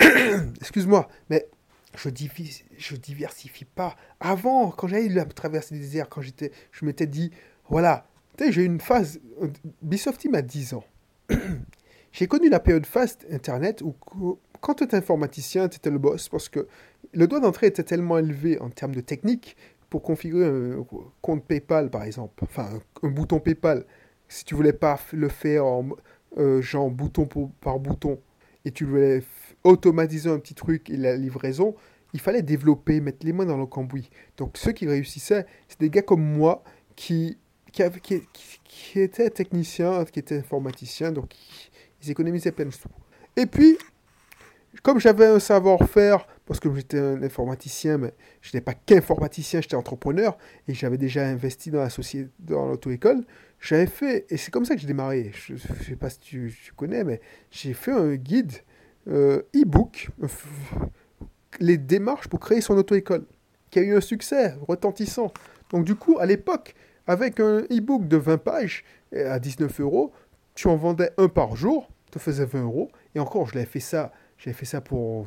Excuse-moi, 0.60 1.08
mais 1.28 1.46
je, 1.96 2.08
divise, 2.08 2.64
je 2.76 2.96
diversifie 2.96 3.64
pas. 3.64 3.96
Avant, 4.18 4.70
quand 4.70 4.88
j'avais 4.88 5.08
traverser 5.26 5.74
des 5.74 5.80
déserts, 5.80 6.08
quand 6.08 6.22
j'étais, 6.22 6.52
je 6.72 6.84
m'étais 6.84 7.06
dit, 7.06 7.30
voilà, 7.68 8.06
j'ai 8.38 8.62
eu 8.62 8.66
une 8.66 8.80
phase, 8.80 9.20
Ubisoft 9.82 10.24
m'a 10.26 10.42
10 10.42 10.74
ans. 10.74 10.84
j'ai 12.12 12.26
connu 12.26 12.48
la 12.48 12.60
période 12.60 12.86
fast 12.86 13.26
Internet 13.30 13.82
où 13.82 13.94
quand 14.60 14.74
tu 14.74 14.84
étais 14.84 14.96
informaticien, 14.96 15.68
tu 15.68 15.76
étais 15.76 15.90
le 15.90 15.98
boss 15.98 16.28
parce 16.28 16.48
que 16.48 16.66
le 17.12 17.26
doigt 17.26 17.40
d'entrée 17.40 17.66
était 17.66 17.82
tellement 17.82 18.18
élevé 18.18 18.58
en 18.60 18.70
termes 18.70 18.94
de 18.94 19.00
technique 19.00 19.56
pour 19.88 20.02
configurer 20.02 20.46
un 20.46 20.86
compte 21.20 21.44
PayPal, 21.44 21.90
par 21.90 22.04
exemple, 22.04 22.44
enfin 22.44 22.70
un, 23.02 23.08
bouton 23.08 23.40
PayPal, 23.40 23.84
si 24.28 24.44
tu 24.44 24.54
voulais 24.54 24.72
pas 24.72 24.98
le 25.12 25.28
faire 25.28 25.66
en 25.66 25.88
euh, 26.38 26.62
genre 26.62 26.90
bouton 26.90 27.28
par 27.60 27.80
bouton 27.80 28.20
et 28.64 28.70
tu 28.70 28.84
voulais 28.84 29.24
automatiser 29.64 30.30
un 30.30 30.38
petit 30.38 30.54
truc 30.54 30.88
et 30.90 30.96
la 30.96 31.16
livraison, 31.16 31.74
il 32.12 32.20
fallait 32.20 32.42
développer, 32.42 33.00
mettre 33.00 33.26
les 33.26 33.32
mains 33.32 33.46
dans 33.46 33.56
le 33.56 33.66
cambouis. 33.66 34.10
Donc 34.36 34.56
ceux 34.56 34.72
qui 34.72 34.86
réussissaient, 34.86 35.46
c'est 35.68 35.80
des 35.80 35.90
gars 35.90 36.02
comme 36.02 36.22
moi 36.22 36.62
qui, 36.94 37.38
qui, 37.72 37.82
qui, 38.02 38.22
qui, 38.64 39.00
étaient 39.00 39.30
techniciens, 39.30 40.04
qui 40.04 40.20
étaient 40.20 40.38
informaticiens, 40.38 41.12
donc 41.12 41.34
ils 42.02 42.10
économisaient 42.10 42.52
plein 42.52 42.66
de 42.66 42.70
sous. 42.70 42.88
Et 43.36 43.46
puis, 43.46 43.78
comme 44.82 45.00
j'avais 45.00 45.26
un 45.26 45.38
savoir-faire, 45.38 46.26
parce 46.46 46.60
que 46.60 46.72
j'étais 46.74 46.98
un 46.98 47.22
informaticien, 47.22 47.98
mais 47.98 48.14
je 48.40 48.48
n'étais 48.48 48.60
pas 48.60 48.74
qu'informaticien, 48.74 49.60
j'étais 49.60 49.76
entrepreneur, 49.76 50.36
et 50.68 50.74
j'avais 50.74 50.98
déjà 50.98 51.26
investi 51.26 51.70
dans 51.70 51.80
la 51.80 51.90
société, 51.90 52.30
dans 52.38 52.66
l'auto-école, 52.66 53.24
j'avais 53.60 53.86
fait, 53.86 54.26
et 54.30 54.36
c'est 54.36 54.50
comme 54.50 54.64
ça 54.64 54.74
que 54.74 54.80
j'ai 54.80 54.86
démarré, 54.86 55.32
je 55.34 55.54
ne 55.54 55.58
sais 55.58 55.96
pas 55.96 56.10
si 56.10 56.20
tu, 56.20 56.72
connais, 56.76 57.04
mais 57.04 57.20
j'ai 57.50 57.74
fait 57.74 57.92
un 57.92 58.14
guide 58.14 58.52
euh, 59.08 59.42
e-book, 59.54 60.08
les 61.60 61.76
démarches 61.76 62.28
pour 62.28 62.40
créer 62.40 62.60
son 62.60 62.76
auto-école, 62.76 63.26
qui 63.70 63.78
a 63.78 63.82
eu 63.82 63.96
un 63.96 64.00
succès 64.00 64.54
retentissant. 64.66 65.32
Donc 65.70 65.84
du 65.84 65.94
coup, 65.94 66.18
à 66.18 66.26
l'époque, 66.26 66.74
avec 67.06 67.40
un 67.40 67.60
e-book 67.70 68.08
de 68.08 68.16
20 68.16 68.38
pages 68.38 68.84
à 69.14 69.38
19 69.38 69.80
euros, 69.80 70.12
tu 70.54 70.68
en 70.68 70.76
vendais 70.76 71.10
un 71.18 71.28
par 71.28 71.56
jour, 71.56 71.90
te 72.10 72.18
faisais 72.18 72.44
20 72.44 72.62
euros, 72.62 72.90
et 73.14 73.20
encore, 73.20 73.46
je 73.46 73.54
l'avais 73.54 73.66
fait 73.66 73.80
ça 73.80 74.12
j'ai 74.40 74.54
fait 74.54 74.64
ça 74.64 74.80
pour, 74.80 75.26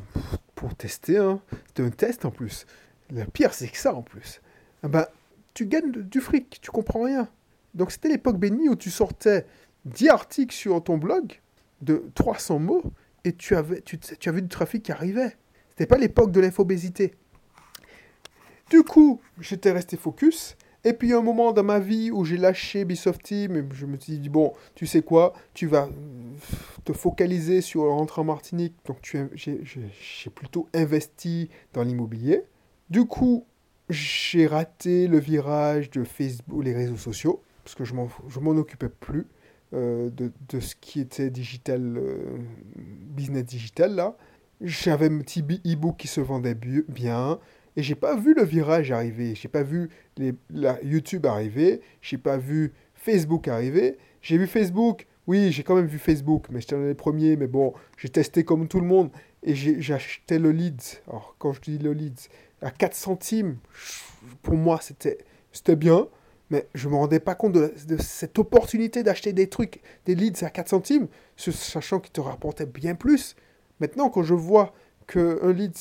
pour 0.55 0.75
tester. 0.75 1.17
Hein. 1.17 1.39
C'était 1.67 1.84
un 1.84 1.89
test 1.91 2.25
en 2.25 2.32
plus. 2.32 2.65
Le 3.12 3.25
pire, 3.25 3.53
c'est 3.53 3.67
que 3.67 3.77
ça 3.77 3.93
en 3.93 4.01
plus. 4.01 4.41
Ah 4.82 4.88
ben, 4.88 5.05
tu 5.53 5.67
gagnes 5.67 5.91
du 5.91 6.20
fric, 6.20 6.60
tu 6.62 6.72
comprends 6.72 7.03
rien. 7.03 7.29
Donc 7.75 7.91
c'était 7.91 8.10
l'époque 8.10 8.38
bénie 8.38 8.70
où 8.70 8.75
tu 8.75 8.89
sortais 8.89 9.46
10 9.86 10.10
articles 10.10 10.55
sur 10.55 10.84
ton 10.84 10.98
blog 10.98 11.39
de 11.82 12.10
300 12.15 12.60
mots 12.60 12.84
et 13.24 13.34
tu 13.34 13.55
avais, 13.55 13.82
tu, 13.82 14.00
tu 14.00 14.29
avais 14.29 14.41
du 14.41 14.48
trafic 14.48 14.84
qui 14.84 14.91
arrivait. 14.91 15.38
C'était 15.70 15.86
pas 15.86 15.98
l'époque 15.98 16.32
de 16.32 16.39
l'infobésité. 16.39 17.13
Du 18.72 18.84
coup, 18.84 19.22
j'étais 19.39 19.72
resté 19.72 19.96
focus 19.96 20.55
et 20.85 20.93
puis, 20.93 21.13
un 21.13 21.21
moment 21.21 21.53
dans 21.53 21.63
ma 21.63 21.79
vie 21.79 22.11
où 22.11 22.25
j'ai 22.25 22.37
lâché 22.37 22.81
Ubisoft 22.81 23.23
Team 23.23 23.69
je 23.73 23.85
me 23.85 23.97
suis 23.97 24.17
dit, 24.17 24.29
bon, 24.29 24.53
tu 24.75 24.85
sais 24.85 25.01
quoi, 25.01 25.33
tu 25.53 25.65
vas 25.65 25.87
te 26.83 26.91
focaliser 26.91 27.61
sur 27.61 27.83
rentrer 27.83 28.21
en 28.21 28.25
Martinique. 28.25 28.75
Donc, 28.85 28.97
j'ai 29.33 30.29
plutôt 30.29 30.67
investi 30.73 31.49
dans 31.73 31.83
l'immobilier. 31.83 32.43
Du 32.89 33.05
coup, 33.05 33.45
j'ai 33.89 34.45
raté 34.45 35.07
le 35.07 35.19
virage 35.19 35.89
de 35.89 36.03
Facebook, 36.03 36.63
les 36.63 36.73
réseaux 36.73 36.97
sociaux, 36.97 37.41
parce 37.63 37.75
que 37.75 37.85
je 37.85 37.93
m'en 37.93 38.51
occupais 38.51 38.89
plus 38.89 39.27
euh, 39.73 40.09
de, 40.09 40.31
de, 40.49 40.59
ce 40.59 40.75
qui 40.75 40.99
était 40.99 41.29
digital, 41.29 41.97
euh, 41.97 42.37
business 42.75 43.45
digital, 43.45 43.95
là. 43.95 44.15
J'avais 44.61 45.07
un 45.07 45.19
petit 45.19 45.41
e-book 45.41 45.97
qui 45.97 46.07
se 46.07 46.21
vendait 46.21 46.55
bien. 46.55 47.39
Et 47.75 47.84
j'ai 47.84 47.96
pas 47.96 48.15
vu 48.15 48.34
le 48.34 48.44
virage 48.44 48.92
arriver, 48.92 49.34
j'ai 49.36 49.48
pas 49.48 49.63
vu 49.63 49.89
les, 50.18 50.34
la 50.51 50.82
YouTube 50.84 51.25
arriver, 51.25 51.82
j'ai 52.01 52.18
pas 52.18 52.38
vu 52.38 52.74
Facebook 52.94 53.48
arriver. 53.48 53.98
J'ai 54.22 54.38
vu 54.38 54.48
Facebook, 54.48 55.06
oui, 55.27 55.51
j'ai 55.51 55.63
quand 55.63 55.75
même 55.75 55.88
vu 55.88 56.00
Facebook, 56.00 56.48
mais 56.50 56.62
j'étais 56.62 56.75
dans 56.75 56.86
les 56.86 56.94
premiers, 56.94 57.36
mais 57.36 57.48
bon, 57.48 57.74
j'ai 57.98 58.10
testé 58.10 58.46
comme 58.46 58.68
tout 58.68 58.80
le 58.80 58.86
monde 58.86 59.10
et 59.44 59.53
acheté 59.92 60.39
le 60.39 60.51
Leads. 60.51 61.01
Alors, 61.10 61.36
quand 61.39 61.51
je 61.51 61.60
dis 61.60 61.77
le 61.77 61.92
Leads, 61.92 62.30
à 62.62 62.72
4 62.72 62.96
centimes, 62.96 63.58
pour 64.42 64.56
moi, 64.56 64.80
c'était 64.82 65.75
bien, 65.75 66.08
mais 66.50 66.68
je 66.74 66.88
me 66.88 66.96
rendais 66.96 67.20
pas 67.20 67.36
compte 67.36 67.53
de, 67.53 67.74
de 67.88 67.98
cette 68.01 68.39
opportunité 68.39 69.03
d'acheter 69.03 69.34
des 69.34 69.48
trucs, 69.48 69.82
des 70.06 70.15
leads 70.15 70.46
à 70.46 70.50
4 70.50 70.70
centimes, 70.70 71.08
sachant 71.36 72.00
qu'ils 72.00 72.13
te 72.13 72.22
rapportaient 72.22 72.65
bien 72.65 72.96
plus. 72.96 73.36
Maintenant, 73.80 74.10
quand 74.10 74.24
je 74.24 74.34
vois 74.34 74.74
qu'un 75.07 75.51
lead, 75.51 75.74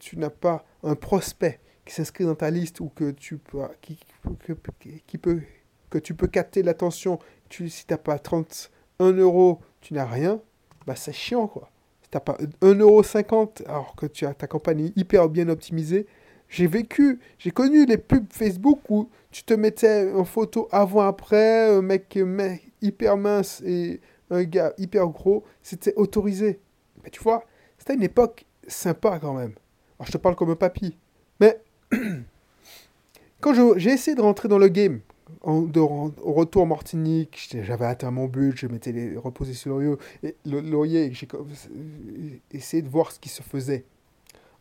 tu, 0.00 0.16
n'as 0.16 0.30
pas 0.30 0.64
un 0.82 0.94
prospect 0.94 1.60
qui 1.84 1.94
s'inscrit 1.94 2.24
dans 2.24 2.34
ta 2.34 2.50
liste 2.50 2.80
ou 2.80 2.88
que 2.88 3.10
tu 3.10 3.38
peux, 3.38 3.60
qui, 3.80 3.98
qui 5.06 5.18
peut, 5.18 5.40
que 5.90 5.98
tu 5.98 6.14
peux 6.14 6.26
capter 6.26 6.62
l'attention, 6.62 7.18
tu, 7.48 7.68
si 7.68 7.86
tu 7.86 7.92
n'as 7.92 7.98
pas 7.98 8.18
31 8.18 9.12
euros, 9.12 9.60
tu 9.80 9.94
n'as 9.94 10.06
rien, 10.06 10.40
bah 10.86 10.96
c'est 10.96 11.12
chiant 11.12 11.46
quoi. 11.46 11.70
Si 12.02 12.10
tu 12.10 12.16
n'as 12.16 12.20
pas 12.20 12.36
1,50€ 12.62 13.66
alors 13.66 13.94
que 13.96 14.06
tu 14.06 14.26
as 14.26 14.34
ta 14.34 14.46
campagne 14.46 14.92
hyper 14.96 15.28
bien 15.28 15.48
optimisée, 15.48 16.06
j'ai 16.48 16.66
vécu, 16.66 17.18
j'ai 17.38 17.50
connu 17.50 17.86
les 17.86 17.96
pubs 17.96 18.30
Facebook 18.30 18.80
où 18.90 19.08
tu 19.30 19.42
te 19.42 19.54
mettais 19.54 20.12
en 20.12 20.24
photo 20.24 20.68
avant-après, 20.70 21.68
un 21.68 21.82
mec, 21.82 22.14
mec 22.16 22.70
hyper 22.82 23.16
mince 23.16 23.62
et 23.64 24.00
un 24.30 24.44
gars 24.44 24.74
hyper 24.76 25.08
gros, 25.08 25.44
c'était 25.62 25.94
autorisé. 25.96 26.60
Mais 27.02 27.10
tu 27.10 27.22
vois, 27.22 27.44
c'était 27.78 27.94
une 27.94 28.02
époque 28.02 28.44
sympa 28.66 29.18
quand 29.18 29.34
même. 29.34 29.52
Alors 29.98 30.06
je 30.06 30.12
te 30.12 30.18
parle 30.18 30.34
comme 30.34 30.50
un 30.50 30.56
papy. 30.56 30.96
Mais 31.40 31.60
quand 33.40 33.54
j'ai 33.76 33.90
essayé 33.90 34.14
de 34.14 34.22
rentrer 34.22 34.48
dans 34.48 34.58
le 34.58 34.68
game, 34.68 35.00
en, 35.42 35.68
au 35.74 36.32
retour 36.32 36.62
en 36.62 36.66
Martinique, 36.66 37.48
j'avais 37.62 37.86
atteint 37.86 38.10
mon 38.10 38.26
but, 38.26 38.56
je 38.56 38.66
m'étais 38.66 39.14
reposé 39.16 39.54
sur 39.54 39.78
le 39.78 39.98
laurier 40.44 41.06
et 41.06 41.12
j'ai 41.12 41.28
essayé 42.52 42.82
de 42.82 42.88
voir 42.88 43.12
ce 43.12 43.18
qui 43.18 43.28
se 43.28 43.42
faisait 43.42 43.84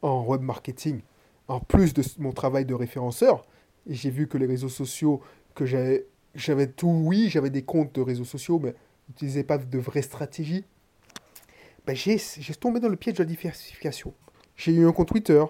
en 0.02 0.24
web 0.24 0.42
marketing, 0.42 1.02
en 1.48 1.60
plus 1.60 1.94
de 1.94 2.04
mon 2.18 2.32
travail 2.32 2.66
de 2.66 2.74
référenceur. 2.74 3.46
Et 3.88 3.94
j'ai 3.94 4.10
vu 4.10 4.28
que 4.28 4.38
les 4.38 4.46
réseaux 4.46 4.70
sociaux, 4.70 5.22
que 5.56 5.66
j'avais, 5.66 6.68
tout, 6.76 6.88
oui, 6.88 7.30
j'avais 7.30 7.50
des 7.50 7.64
comptes 7.64 7.94
de 7.94 8.02
réseaux 8.02 8.26
sociaux, 8.26 8.60
mais 8.60 8.74
n'utilisais 9.10 9.44
pas 9.44 9.58
de 9.58 9.78
vraies 9.78 10.02
stratégies 10.02 10.66
ben 11.86 11.96
j'ai 11.96 12.20
tombé 12.60 12.80
dans 12.80 12.90
le 12.90 12.96
piège 12.96 13.16
de 13.16 13.24
la 13.24 13.30
diversification. 13.30 14.14
J'ai 14.56 14.74
eu 14.74 14.88
un 14.88 14.92
compte 14.92 15.08
Twitter 15.08 15.44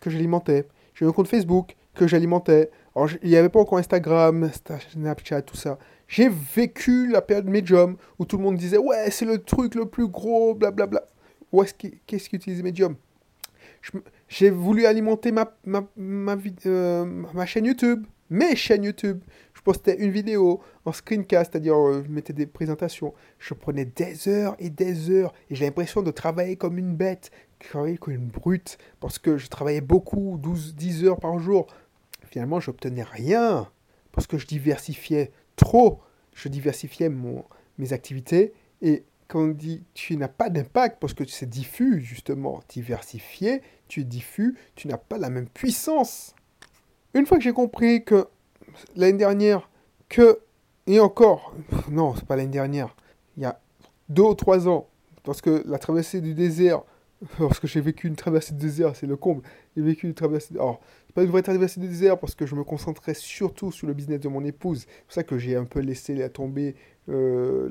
que 0.00 0.10
j'alimentais, 0.10 0.66
j'ai 0.94 1.04
eu 1.04 1.08
un 1.08 1.12
compte 1.12 1.28
Facebook 1.28 1.76
que 1.94 2.06
j'alimentais. 2.06 2.70
Alors, 2.94 3.08
il 3.22 3.30
n'y 3.30 3.36
avait 3.36 3.48
pas 3.48 3.60
encore 3.60 3.78
Instagram, 3.78 4.50
Snapchat, 4.92 5.42
tout 5.42 5.56
ça. 5.56 5.78
J'ai 6.08 6.28
vécu 6.28 7.08
la 7.08 7.22
période 7.22 7.48
Medium 7.48 7.96
où 8.18 8.24
tout 8.24 8.36
le 8.36 8.42
monde 8.42 8.56
disait 8.56 8.78
Ouais, 8.78 9.10
c'est 9.10 9.24
le 9.24 9.38
truc 9.38 9.74
le 9.74 9.86
plus 9.86 10.08
gros, 10.08 10.54
blablabla. 10.54 11.02
Où 11.52 11.62
est-ce 11.62 11.74
qu'est-ce 12.06 12.28
qu'utilise 12.28 12.62
Medium? 12.62 12.96
J'ai 14.28 14.50
voulu 14.50 14.86
alimenter 14.86 15.32
ma, 15.32 15.52
ma, 15.64 15.84
ma, 15.96 16.36
euh, 16.66 17.04
ma 17.34 17.46
chaîne 17.46 17.64
YouTube, 17.64 18.06
mes 18.30 18.56
chaînes 18.56 18.84
YouTube 18.84 19.22
je 19.60 19.64
postais 19.64 19.96
une 19.98 20.10
vidéo 20.10 20.62
en 20.86 20.92
screencast, 20.92 21.52
c'est-à-dire 21.52 21.76
euh, 21.76 22.02
je 22.02 22.10
mettais 22.10 22.32
des 22.32 22.46
présentations. 22.46 23.12
Je 23.38 23.52
prenais 23.52 23.84
des 23.84 24.26
heures 24.26 24.56
et 24.58 24.70
des 24.70 25.10
heures 25.10 25.34
et 25.50 25.54
j'ai 25.54 25.66
l'impression 25.66 26.00
de 26.00 26.10
travailler 26.10 26.56
comme 26.56 26.78
une 26.78 26.96
bête, 26.96 27.30
travailler 27.58 27.98
comme 27.98 28.14
une 28.14 28.28
brute, 28.28 28.78
parce 29.00 29.18
que 29.18 29.36
je 29.36 29.48
travaillais 29.48 29.82
beaucoup, 29.82 30.38
12, 30.38 30.74
10 30.76 31.04
heures 31.04 31.20
par 31.20 31.38
jour. 31.38 31.66
Finalement, 32.24 32.58
je 32.58 32.70
n'obtenais 32.70 33.02
rien 33.02 33.70
parce 34.12 34.26
que 34.26 34.38
je 34.38 34.46
diversifiais 34.46 35.30
trop. 35.56 36.00
Je 36.32 36.48
diversifiais 36.48 37.10
mon, 37.10 37.44
mes 37.76 37.92
activités 37.92 38.54
et 38.80 39.04
quand 39.28 39.40
on 39.40 39.48
dit 39.48 39.84
tu 39.92 40.16
n'as 40.16 40.28
pas 40.28 40.48
d'impact 40.48 41.00
parce 41.00 41.12
que 41.12 41.26
c'est 41.26 41.50
diffus, 41.50 42.00
justement, 42.00 42.62
diversifié, 42.70 43.60
tu 43.88 44.00
es 44.00 44.04
diffus, 44.04 44.56
tu 44.74 44.88
n'as 44.88 44.96
pas 44.96 45.18
la 45.18 45.28
même 45.28 45.50
puissance. 45.50 46.34
Une 47.14 47.26
fois 47.26 47.38
que 47.38 47.44
j'ai 47.44 47.52
compris 47.52 48.04
que 48.04 48.26
l'année 48.96 49.18
dernière 49.18 49.68
que, 50.08 50.40
et 50.86 51.00
encore, 51.00 51.54
non, 51.90 52.14
c'est 52.14 52.24
pas 52.24 52.36
l'année 52.36 52.50
dernière, 52.50 52.94
il 53.36 53.42
y 53.42 53.46
a 53.46 53.60
deux 54.08 54.22
ou 54.22 54.34
trois 54.34 54.68
ans. 54.68 54.86
Parce 55.22 55.40
que 55.40 55.62
la 55.66 55.78
traversée 55.78 56.20
du 56.20 56.34
désert, 56.34 56.82
lorsque 57.38 57.66
j'ai 57.66 57.80
vécu 57.80 58.06
une 58.06 58.16
traversée 58.16 58.54
du 58.54 58.60
désert, 58.66 58.96
c'est 58.96 59.06
le 59.06 59.16
comble. 59.16 59.42
J'ai 59.76 59.82
vécu 59.82 60.06
une 60.06 60.14
traversée. 60.14 60.54
Alors, 60.54 60.80
c'est 61.06 61.14
pas 61.14 61.22
une 61.22 61.30
vraie 61.30 61.42
traversée 61.42 61.80
du 61.80 61.88
désert 61.88 62.18
parce 62.18 62.34
que 62.34 62.46
je 62.46 62.54
me 62.54 62.64
concentrais 62.64 63.14
surtout 63.14 63.72
sur 63.72 63.86
le 63.86 63.94
business 63.94 64.20
de 64.20 64.28
mon 64.28 64.44
épouse. 64.44 64.86
C'est 64.86 65.04
pour 65.04 65.12
ça 65.12 65.22
que 65.24 65.38
j'ai 65.38 65.56
un 65.56 65.64
peu 65.64 65.80
laissé 65.80 66.14
la 66.14 66.28
tomber 66.28 66.76
euh, 67.08 67.68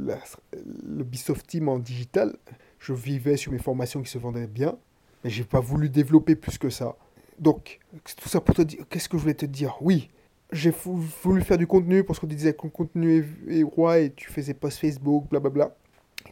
le 0.85 1.03
Bisoft 1.03 1.47
Team 1.47 1.69
en 1.69 1.79
digital. 1.79 2.35
Je 2.79 2.93
vivais 2.93 3.37
sur 3.37 3.51
mes 3.51 3.59
formations 3.59 4.01
qui 4.01 4.11
se 4.11 4.17
vendaient 4.17 4.47
bien, 4.47 4.77
mais 5.23 5.29
j'ai 5.29 5.45
pas 5.45 5.61
voulu 5.61 5.89
développer 5.89 6.35
plus 6.35 6.57
que 6.57 6.69
ça. 6.69 6.95
Donc, 7.39 7.79
tout 8.17 8.29
ça 8.29 8.41
pour 8.41 8.55
te 8.55 8.61
dire, 8.61 8.85
qu'est-ce 8.89 9.07
que 9.07 9.17
je 9.17 9.21
voulais 9.21 9.33
te 9.33 9.45
dire? 9.45 9.77
Oui, 9.81 10.09
j'ai 10.51 10.73
voulu 11.23 11.41
faire 11.41 11.57
du 11.57 11.67
contenu 11.67 12.03
parce 12.03 12.19
qu'on 12.19 12.27
disait 12.27 12.53
que 12.53 12.63
le 12.63 12.69
contenu 12.69 13.25
est, 13.47 13.63
roi 13.63 13.99
et 13.99 14.11
tu 14.11 14.29
faisais 14.29 14.53
post 14.53 14.79
Facebook, 14.79 15.29
blablabla. 15.29 15.75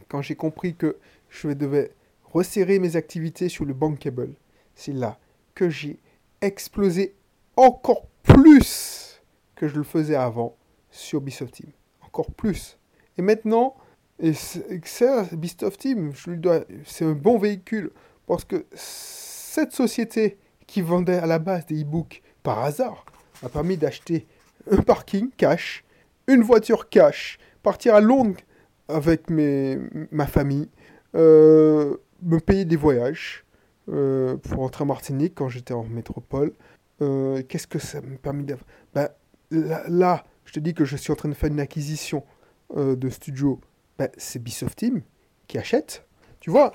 Quand 0.08 0.22
j'ai 0.22 0.34
compris 0.34 0.74
que 0.74 0.98
je 1.30 1.48
devais 1.48 1.92
resserrer 2.24 2.78
mes 2.78 2.96
activités 2.96 3.48
sur 3.48 3.64
le 3.64 3.74
bankable, 3.74 4.34
c'est 4.74 4.92
là 4.92 5.18
que 5.54 5.70
j'ai 5.70 5.98
explosé 6.40 7.14
encore 7.56 8.06
plus 8.22 9.22
que 9.54 9.66
je 9.66 9.76
le 9.76 9.82
faisais 9.82 10.14
avant 10.14 10.56
sur 10.90 11.20
Bisoft 11.20 11.54
Team. 11.54 11.70
Encore 12.02 12.30
plus. 12.32 12.78
Et 13.16 13.22
maintenant, 13.22 13.74
et 14.20 14.34
ça, 14.34 15.26
Bisoft 15.32 15.80
Team, 15.80 16.12
c'est 16.84 17.04
un 17.04 17.12
bon 17.12 17.38
véhicule 17.38 17.90
parce 18.26 18.44
que 18.44 18.66
cette 18.72 19.72
société 19.72 20.38
qui 20.68 20.82
vendait 20.82 21.18
à 21.18 21.26
la 21.26 21.40
base 21.40 21.66
des 21.66 21.82
e-books 21.82 22.22
par 22.44 22.60
hasard 22.60 23.04
m'a 23.42 23.48
permis 23.48 23.76
d'acheter 23.76 24.26
un 24.70 24.82
parking 24.82 25.30
cash, 25.36 25.84
une 26.28 26.42
voiture 26.42 26.88
cash, 26.88 27.38
partir 27.62 27.94
à 27.94 28.00
Londres 28.00 28.38
avec 28.86 29.30
mes, 29.30 29.78
ma 30.10 30.26
famille, 30.26 30.68
euh, 31.14 31.96
me 32.22 32.38
payer 32.38 32.64
des 32.64 32.76
voyages 32.76 33.44
euh, 33.88 34.36
pour 34.36 34.58
rentrer 34.58 34.84
en 34.84 34.86
Martinique 34.86 35.34
quand 35.34 35.48
j'étais 35.48 35.74
en 35.74 35.84
métropole. 35.84 36.52
Euh, 37.00 37.42
qu'est-ce 37.48 37.66
que 37.66 37.78
ça 37.78 38.00
m'a 38.00 38.16
permis 38.18 38.44
d'avoir 38.44 38.66
ben, 38.94 39.08
là, 39.50 40.24
je 40.44 40.52
te 40.52 40.60
dis 40.60 40.74
que 40.74 40.84
je 40.84 40.96
suis 40.96 41.12
en 41.12 41.16
train 41.16 41.28
de 41.28 41.34
faire 41.34 41.50
une 41.50 41.60
acquisition 41.60 42.22
de 42.76 43.08
studio. 43.08 43.60
Ben, 43.96 44.10
c'est 44.18 44.42
Bisoft 44.42 44.78
Team 44.78 45.00
qui 45.46 45.56
achète. 45.56 46.04
Tu 46.40 46.50
vois, 46.50 46.72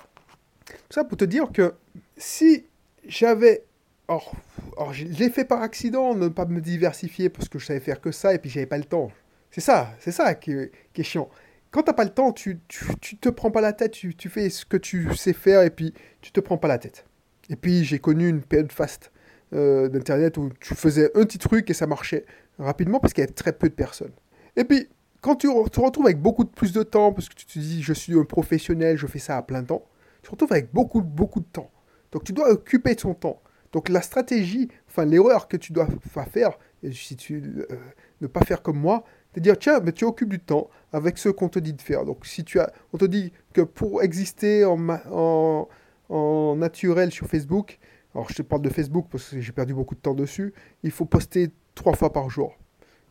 tout 0.65 0.73
ça 0.89 1.03
pour 1.03 1.17
te 1.17 1.25
dire 1.25 1.51
que 1.51 1.75
si 2.17 2.65
j'avais 3.05 3.63
Or, 4.07 4.35
or 4.75 4.93
j'ai 4.93 5.29
fait 5.29 5.45
par 5.45 5.61
accident, 5.61 6.13
ne 6.13 6.27
pas 6.27 6.45
me 6.45 6.59
diversifier 6.59 7.29
parce 7.29 7.47
que 7.47 7.57
je 7.57 7.65
savais 7.65 7.79
faire 7.79 8.01
que 8.01 8.11
ça 8.11 8.33
et 8.33 8.37
puis 8.37 8.49
j'avais 8.49 8.65
pas 8.65 8.77
le 8.77 8.83
temps. 8.83 9.11
C'est 9.49 9.61
ça, 9.61 9.93
c'est 9.99 10.11
ça 10.11 10.35
qui 10.35 10.51
est, 10.51 11.03
chiant. 11.03 11.29
Quand 11.71 11.83
t'as 11.83 11.93
pas 11.93 12.03
le 12.03 12.09
temps, 12.09 12.31
tu, 12.31 12.59
tu, 12.67 13.17
te 13.17 13.29
prends 13.29 13.49
pas 13.49 13.61
la 13.61 13.71
tête, 13.71 13.91
tu, 13.91 14.13
tu, 14.15 14.29
fais 14.29 14.49
ce 14.49 14.65
que 14.65 14.77
tu 14.77 15.15
sais 15.15 15.33
faire 15.33 15.63
et 15.63 15.69
puis 15.69 15.93
tu 16.21 16.31
te 16.31 16.39
prends 16.39 16.57
pas 16.57 16.67
la 16.67 16.79
tête. 16.79 17.05
Et 17.49 17.55
puis 17.55 17.83
j'ai 17.83 17.99
connu 17.99 18.27
une 18.27 18.41
période 18.41 18.71
faste 18.71 19.11
euh, 19.53 19.87
d'internet 19.87 20.37
où 20.37 20.49
tu 20.59 20.75
faisais 20.75 21.11
un 21.15 21.23
petit 21.25 21.37
truc 21.37 21.69
et 21.69 21.73
ça 21.73 21.87
marchait 21.87 22.25
rapidement 22.59 22.99
parce 22.99 23.13
qu'il 23.13 23.21
y 23.21 23.25
avait 23.25 23.33
très 23.33 23.53
peu 23.53 23.69
de 23.69 23.73
personnes. 23.73 24.13
Et 24.55 24.65
puis 24.65 24.89
quand 25.21 25.35
tu 25.35 25.47
te 25.47 25.79
retrouves 25.79 26.05
avec 26.05 26.19
beaucoup 26.19 26.45
plus 26.45 26.73
de 26.73 26.83
temps 26.83 27.13
parce 27.13 27.29
que 27.29 27.35
tu 27.35 27.45
te 27.45 27.57
dis 27.57 27.81
je 27.81 27.93
suis 27.93 28.17
un 28.19 28.25
professionnel, 28.25 28.97
je 28.97 29.07
fais 29.07 29.19
ça 29.19 29.37
à 29.37 29.41
plein 29.43 29.63
temps, 29.63 29.85
tu 30.21 30.27
te 30.27 30.31
retrouves 30.31 30.51
avec 30.51 30.73
beaucoup 30.73 31.01
beaucoup 31.01 31.39
de 31.39 31.45
temps. 31.45 31.71
Donc 32.11 32.23
tu 32.23 32.33
dois 32.33 32.49
occuper 32.49 32.95
ton 32.95 33.13
temps. 33.13 33.41
Donc 33.73 33.89
la 33.89 34.01
stratégie, 34.01 34.69
enfin 34.87 35.03
l'erreur 35.03 35.47
que 35.47 35.57
tu 35.57 35.73
dois 35.73 35.87
faire, 36.31 36.57
si 36.91 37.15
tu 37.15 37.65
euh, 37.71 37.75
ne 38.21 38.27
pas 38.27 38.41
faire 38.41 38.61
comme 38.61 38.77
moi, 38.77 39.03
c'est 39.33 39.39
de 39.39 39.43
dire 39.43 39.57
tiens, 39.57 39.79
mais 39.79 39.91
tu 39.91 40.05
occupes 40.05 40.29
du 40.29 40.39
temps 40.39 40.69
avec 40.93 41.17
ce 41.17 41.29
qu'on 41.29 41.49
te 41.49 41.57
dit 41.57 41.73
de 41.73 41.81
faire. 41.81 42.05
Donc 42.05 42.25
si 42.25 42.43
tu 42.43 42.59
as, 42.59 42.71
on 42.93 42.97
te 42.97 43.05
dit 43.05 43.33
que 43.51 43.61
pour 43.61 44.03
exister 44.03 44.63
en, 44.63 45.67
en, 46.09 46.55
naturel 46.55 47.11
sur 47.11 47.27
Facebook, 47.27 47.79
alors 48.13 48.29
je 48.29 48.35
te 48.35 48.41
parle 48.43 48.61
de 48.61 48.69
Facebook 48.69 49.07
parce 49.11 49.29
que 49.29 49.41
j'ai 49.41 49.51
perdu 49.51 49.73
beaucoup 49.73 49.95
de 49.95 49.99
temps 49.99 50.13
dessus, 50.13 50.53
il 50.83 50.91
faut 50.91 51.05
poster 51.05 51.49
trois 51.73 51.95
fois 51.95 52.13
par 52.13 52.29
jour. 52.29 52.55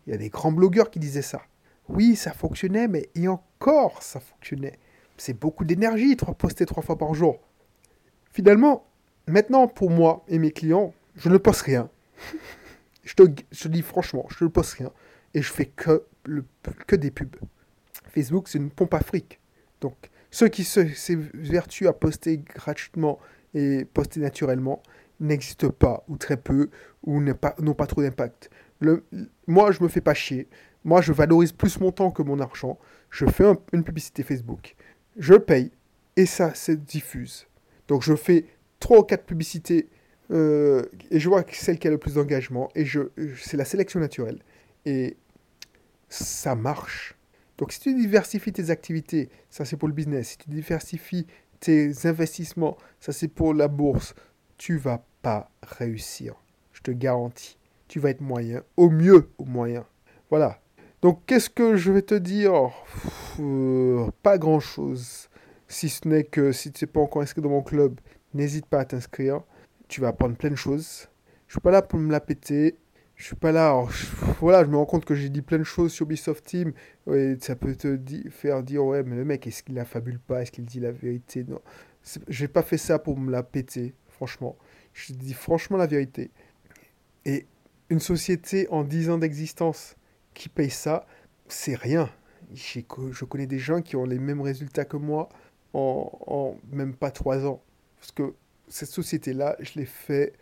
Il 0.07 0.13
y 0.13 0.15
a 0.15 0.17
des 0.17 0.29
grands 0.29 0.53
blogueurs 0.53 0.91
qui 0.91 1.01
disaient 1.01 1.23
ça. 1.23 1.43
Oui, 1.89 2.15
ça 2.15 2.33
fonctionnait, 2.33 2.87
mais 2.87 3.11
et 3.17 3.27
encore 3.27 4.01
ça 4.05 4.21
fonctionnait. 4.21 4.79
C'est 5.17 5.39
beaucoup 5.39 5.65
d'énergie, 5.65 6.17
poster 6.39 6.67
trois 6.67 6.85
fois 6.85 6.97
par 6.97 7.15
jour. 7.15 7.41
Finalement, 8.31 8.87
Maintenant, 9.27 9.69
pour 9.69 9.91
moi 9.91 10.25
et 10.29 10.39
mes 10.39 10.51
clients, 10.51 10.95
je 11.17 11.29
ne 11.29 11.37
poste 11.37 11.63
rien. 11.63 11.89
je, 13.05 13.15
te, 13.15 13.69
dis 13.69 13.83
franchement, 13.83 14.27
je 14.37 14.45
ne 14.45 14.49
poste 14.49 14.75
rien. 14.75 14.93
Et 15.35 15.43
je 15.43 15.53
fais 15.53 15.67
que, 15.67 16.05
des 16.93 17.11
pubs. 17.11 17.37
Facebook, 18.09 18.49
c'est 18.49 18.59
une 18.59 18.71
pompe 18.71 18.95
à 18.95 19.01
fric. 19.01 19.41
Donc, 19.81 20.11
ceux 20.31 20.49
qui 20.49 20.65
s'évertuent 20.65 21.89
à 21.89 21.93
poster 21.93 22.39
gratuitement 22.39 23.19
et 23.55 23.85
poster 23.85 24.21
naturellement 24.21 24.83
n'existent 25.21 25.71
pas, 25.71 26.05
ou 26.09 26.17
très 26.17 26.37
peu, 26.37 26.71
ou 27.05 27.21
n'ont 27.21 27.35
pas, 27.35 27.55
pas 27.77 27.87
trop 27.87 28.03
d'impact. 28.03 28.51
Moi, 29.47 29.73
je 29.73 29.83
me 29.83 29.89
fais 29.89 30.01
pas 30.01 30.15
chier. 30.15 30.49
Moi, 30.85 31.01
je 31.01 31.13
valorise 31.13 31.53
plus 31.53 31.79
mon 31.79 31.93
temps 31.93 32.11
que 32.11 32.23
mon 32.23 32.41
argent. 32.41 32.79
Je 33.11 33.27
fais 33.27 33.45
une 33.73 33.85
publicité 33.85 34.23
Facebook. 34.23 34.75
Je 35.17 35.35
paye 35.35 35.71
et 36.17 36.27
ça 36.27 36.55
se 36.55 36.73
diffuse. 36.73 37.47
Donc, 37.89 38.03
je 38.03 38.15
fais 38.15 38.47
trois 38.83 38.99
ou 38.99 39.03
quatre 39.05 39.25
publicités 39.25 39.89
euh, 40.33 40.83
et 41.11 41.21
je 41.21 41.29
vois 41.29 41.45
celle 41.53 41.79
qui 41.79 41.89
a 41.89 41.91
le 41.91 41.99
plus 41.99 42.15
d'engagement 42.15 42.69
et 42.75 42.85
je, 42.85 43.01
c'est 43.39 43.57
la 43.57 43.65
sélection 43.65 44.01
naturelle. 44.01 44.41
Et 44.85 45.17
ça 46.09 46.55
marche. 46.55 47.17
Donc 47.59 47.73
si 47.73 47.81
tu 47.81 47.95
diversifies 47.95 48.53
tes 48.53 48.71
activités, 48.71 49.29
ça 49.51 49.65
c'est 49.65 49.77
pour 49.77 49.89
le 49.89 49.95
business. 49.95 50.31
Si 50.31 50.39
tu 50.39 50.51
diversifies 50.51 51.27
tes 51.61 51.93
investissements, 52.07 52.77
ça 52.99 53.13
c'est 53.13 53.29
pour 53.29 53.55
la 53.55 53.69
bourse, 53.69 54.15
tu 54.59 54.77
vas 54.77 55.05
pas 55.23 55.51
réussir. 55.63 56.35
Je 56.73 56.81
te 56.81 56.91
garantis. 56.91 57.59
Tu 57.89 58.01
vas 58.01 58.11
être 58.11 58.23
moyen, 58.23 58.63
au 58.79 58.89
mieux 58.89 59.29
au 59.37 59.45
moyen. 59.45 59.87
Voilà. 60.31 60.61
Donc 61.03 61.21
qu'est-ce 61.27 61.51
que 61.51 61.77
je 61.77 61.93
vais 61.93 62.03
te 62.03 62.15
dire? 62.15 62.71
Pas 64.23 64.39
grand-chose. 64.39 65.29
Si 65.69 65.89
ce 65.89 66.09
n'est 66.09 66.25
que 66.25 66.53
si 66.53 66.73
tu 66.73 66.85
n'es 66.85 66.91
pas 66.91 67.01
encore 67.01 67.23
inscrit 67.23 67.43
dans 67.43 67.51
mon 67.51 67.63
club, 67.63 68.01
n'hésite 68.35 68.67
pas 68.67 68.81
à 68.81 68.85
t'inscrire. 68.85 69.43
Tu 69.89 70.01
vas 70.01 70.09
apprendre 70.09 70.37
plein 70.37 70.51
de 70.51 70.57
choses. 70.57 71.09
Je 71.47 71.55
suis 71.55 71.61
pas 71.61 71.71
là 71.71 71.83
pour 71.83 71.99
me 71.99 72.11
la 72.11 72.21
péter. 72.21 72.77
Je 73.17 73.25
suis 73.25 73.37
pas 73.37 73.53
là. 73.53 73.85
voilà, 74.41 74.65
je 74.65 74.69
me 74.71 74.77
rends 74.77 74.87
compte 74.87 75.05
que 75.05 75.15
j'ai 75.15 75.29
dit 75.29 75.43
plein 75.43 75.59
de 75.59 75.65
choses 75.65 75.93
sur 75.93 76.07
Ubisoft 76.07 76.45
Team. 76.45 76.73
Et 77.13 77.37
ça 77.41 77.57
peut 77.57 77.75
te 77.77 77.99
faire 78.31 78.63
dire 78.63 78.85
ouais, 78.85 79.03
mais 79.03 79.17
le 79.17 79.25
mec, 79.25 79.47
est-ce 79.47 79.63
qu'il 79.63 79.75
la 79.75 79.85
fabule 79.85 80.19
pas? 80.19 80.43
Est-ce 80.43 80.51
qu'il 80.51 80.65
dit 80.65 80.81
la 80.81 80.93
vérité? 80.93 81.45
Non. 81.45 81.61
J'ai 82.29 82.49
pas 82.49 82.63
fait 82.63 82.79
ça 82.79 82.99
pour 82.99 83.19
me 83.19 83.31
la 83.31 83.43
péter, 83.43 83.95
franchement. 84.09 84.57
Je 84.93 85.13
dis 85.13 85.35
franchement 85.35 85.77
la 85.77 85.87
vérité. 85.87 86.31
Et 87.25 87.47
une 87.91 88.01
société 88.01 88.67
en 88.71 88.83
10 88.83 89.11
ans 89.11 89.19
d'existence 89.19 89.97
qui 90.35 90.49
paye 90.49 90.71
ça, 90.71 91.07
c'est 91.49 91.77
rien. 91.77 92.11
Je 92.55 93.25
connais 93.25 93.47
des 93.47 93.59
gens 93.59 93.83
qui 93.83 93.97
ont 93.97 94.05
les 94.05 94.19
mêmes 94.19 94.41
résultats 94.41 94.85
que 94.85 94.97
moi 94.97 95.29
en, 95.75 96.11
en 96.27 96.57
même 96.75 96.95
pas 96.95 97.11
3 97.11 97.47
ans. 97.47 97.63
Parce 98.03 98.11
que 98.11 98.35
cette 98.67 98.89
société-là, 98.89 99.55
je 99.61 99.79
l'ai 99.79 99.87
fait 99.87 100.33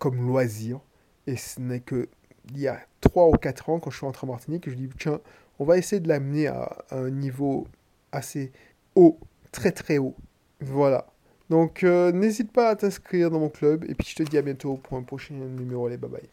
comme 0.00 0.26
loisir. 0.26 0.80
Et 1.28 1.36
ce 1.36 1.60
n'est 1.60 1.78
que 1.78 2.08
il 2.50 2.58
y 2.58 2.66
a 2.66 2.80
3 3.00 3.28
ou 3.28 3.32
4 3.32 3.70
ans, 3.70 3.78
quand 3.78 3.90
je 3.90 3.98
suis 3.98 4.06
rentré 4.06 4.26
en 4.26 4.30
Martinique, 4.30 4.64
que 4.64 4.72
je 4.72 4.76
dis, 4.76 4.88
tiens, 4.98 5.20
on 5.60 5.64
va 5.64 5.78
essayer 5.78 6.00
de 6.00 6.08
l'amener 6.08 6.48
à, 6.48 6.84
un 6.90 7.10
niveau 7.10 7.68
assez 8.10 8.50
haut, 8.96 9.20
très 9.52 9.70
très 9.70 9.98
haut. 9.98 10.16
Voilà. 10.60 11.06
Donc, 11.48 11.84
euh, 11.84 12.10
n'hésite 12.10 12.50
pas 12.50 12.70
à 12.70 12.76
t'inscrire 12.76 13.30
dans 13.30 13.38
mon 13.38 13.50
club. 13.50 13.84
Et 13.88 13.94
puis, 13.94 14.08
je 14.08 14.16
te 14.16 14.22
dis 14.24 14.36
à 14.36 14.42
bientôt 14.42 14.76
pour 14.76 14.98
un 14.98 15.02
prochain 15.04 15.34
numéro. 15.34 15.86
Allez, 15.86 15.96
bye 15.96 16.10
bye. 16.10 16.28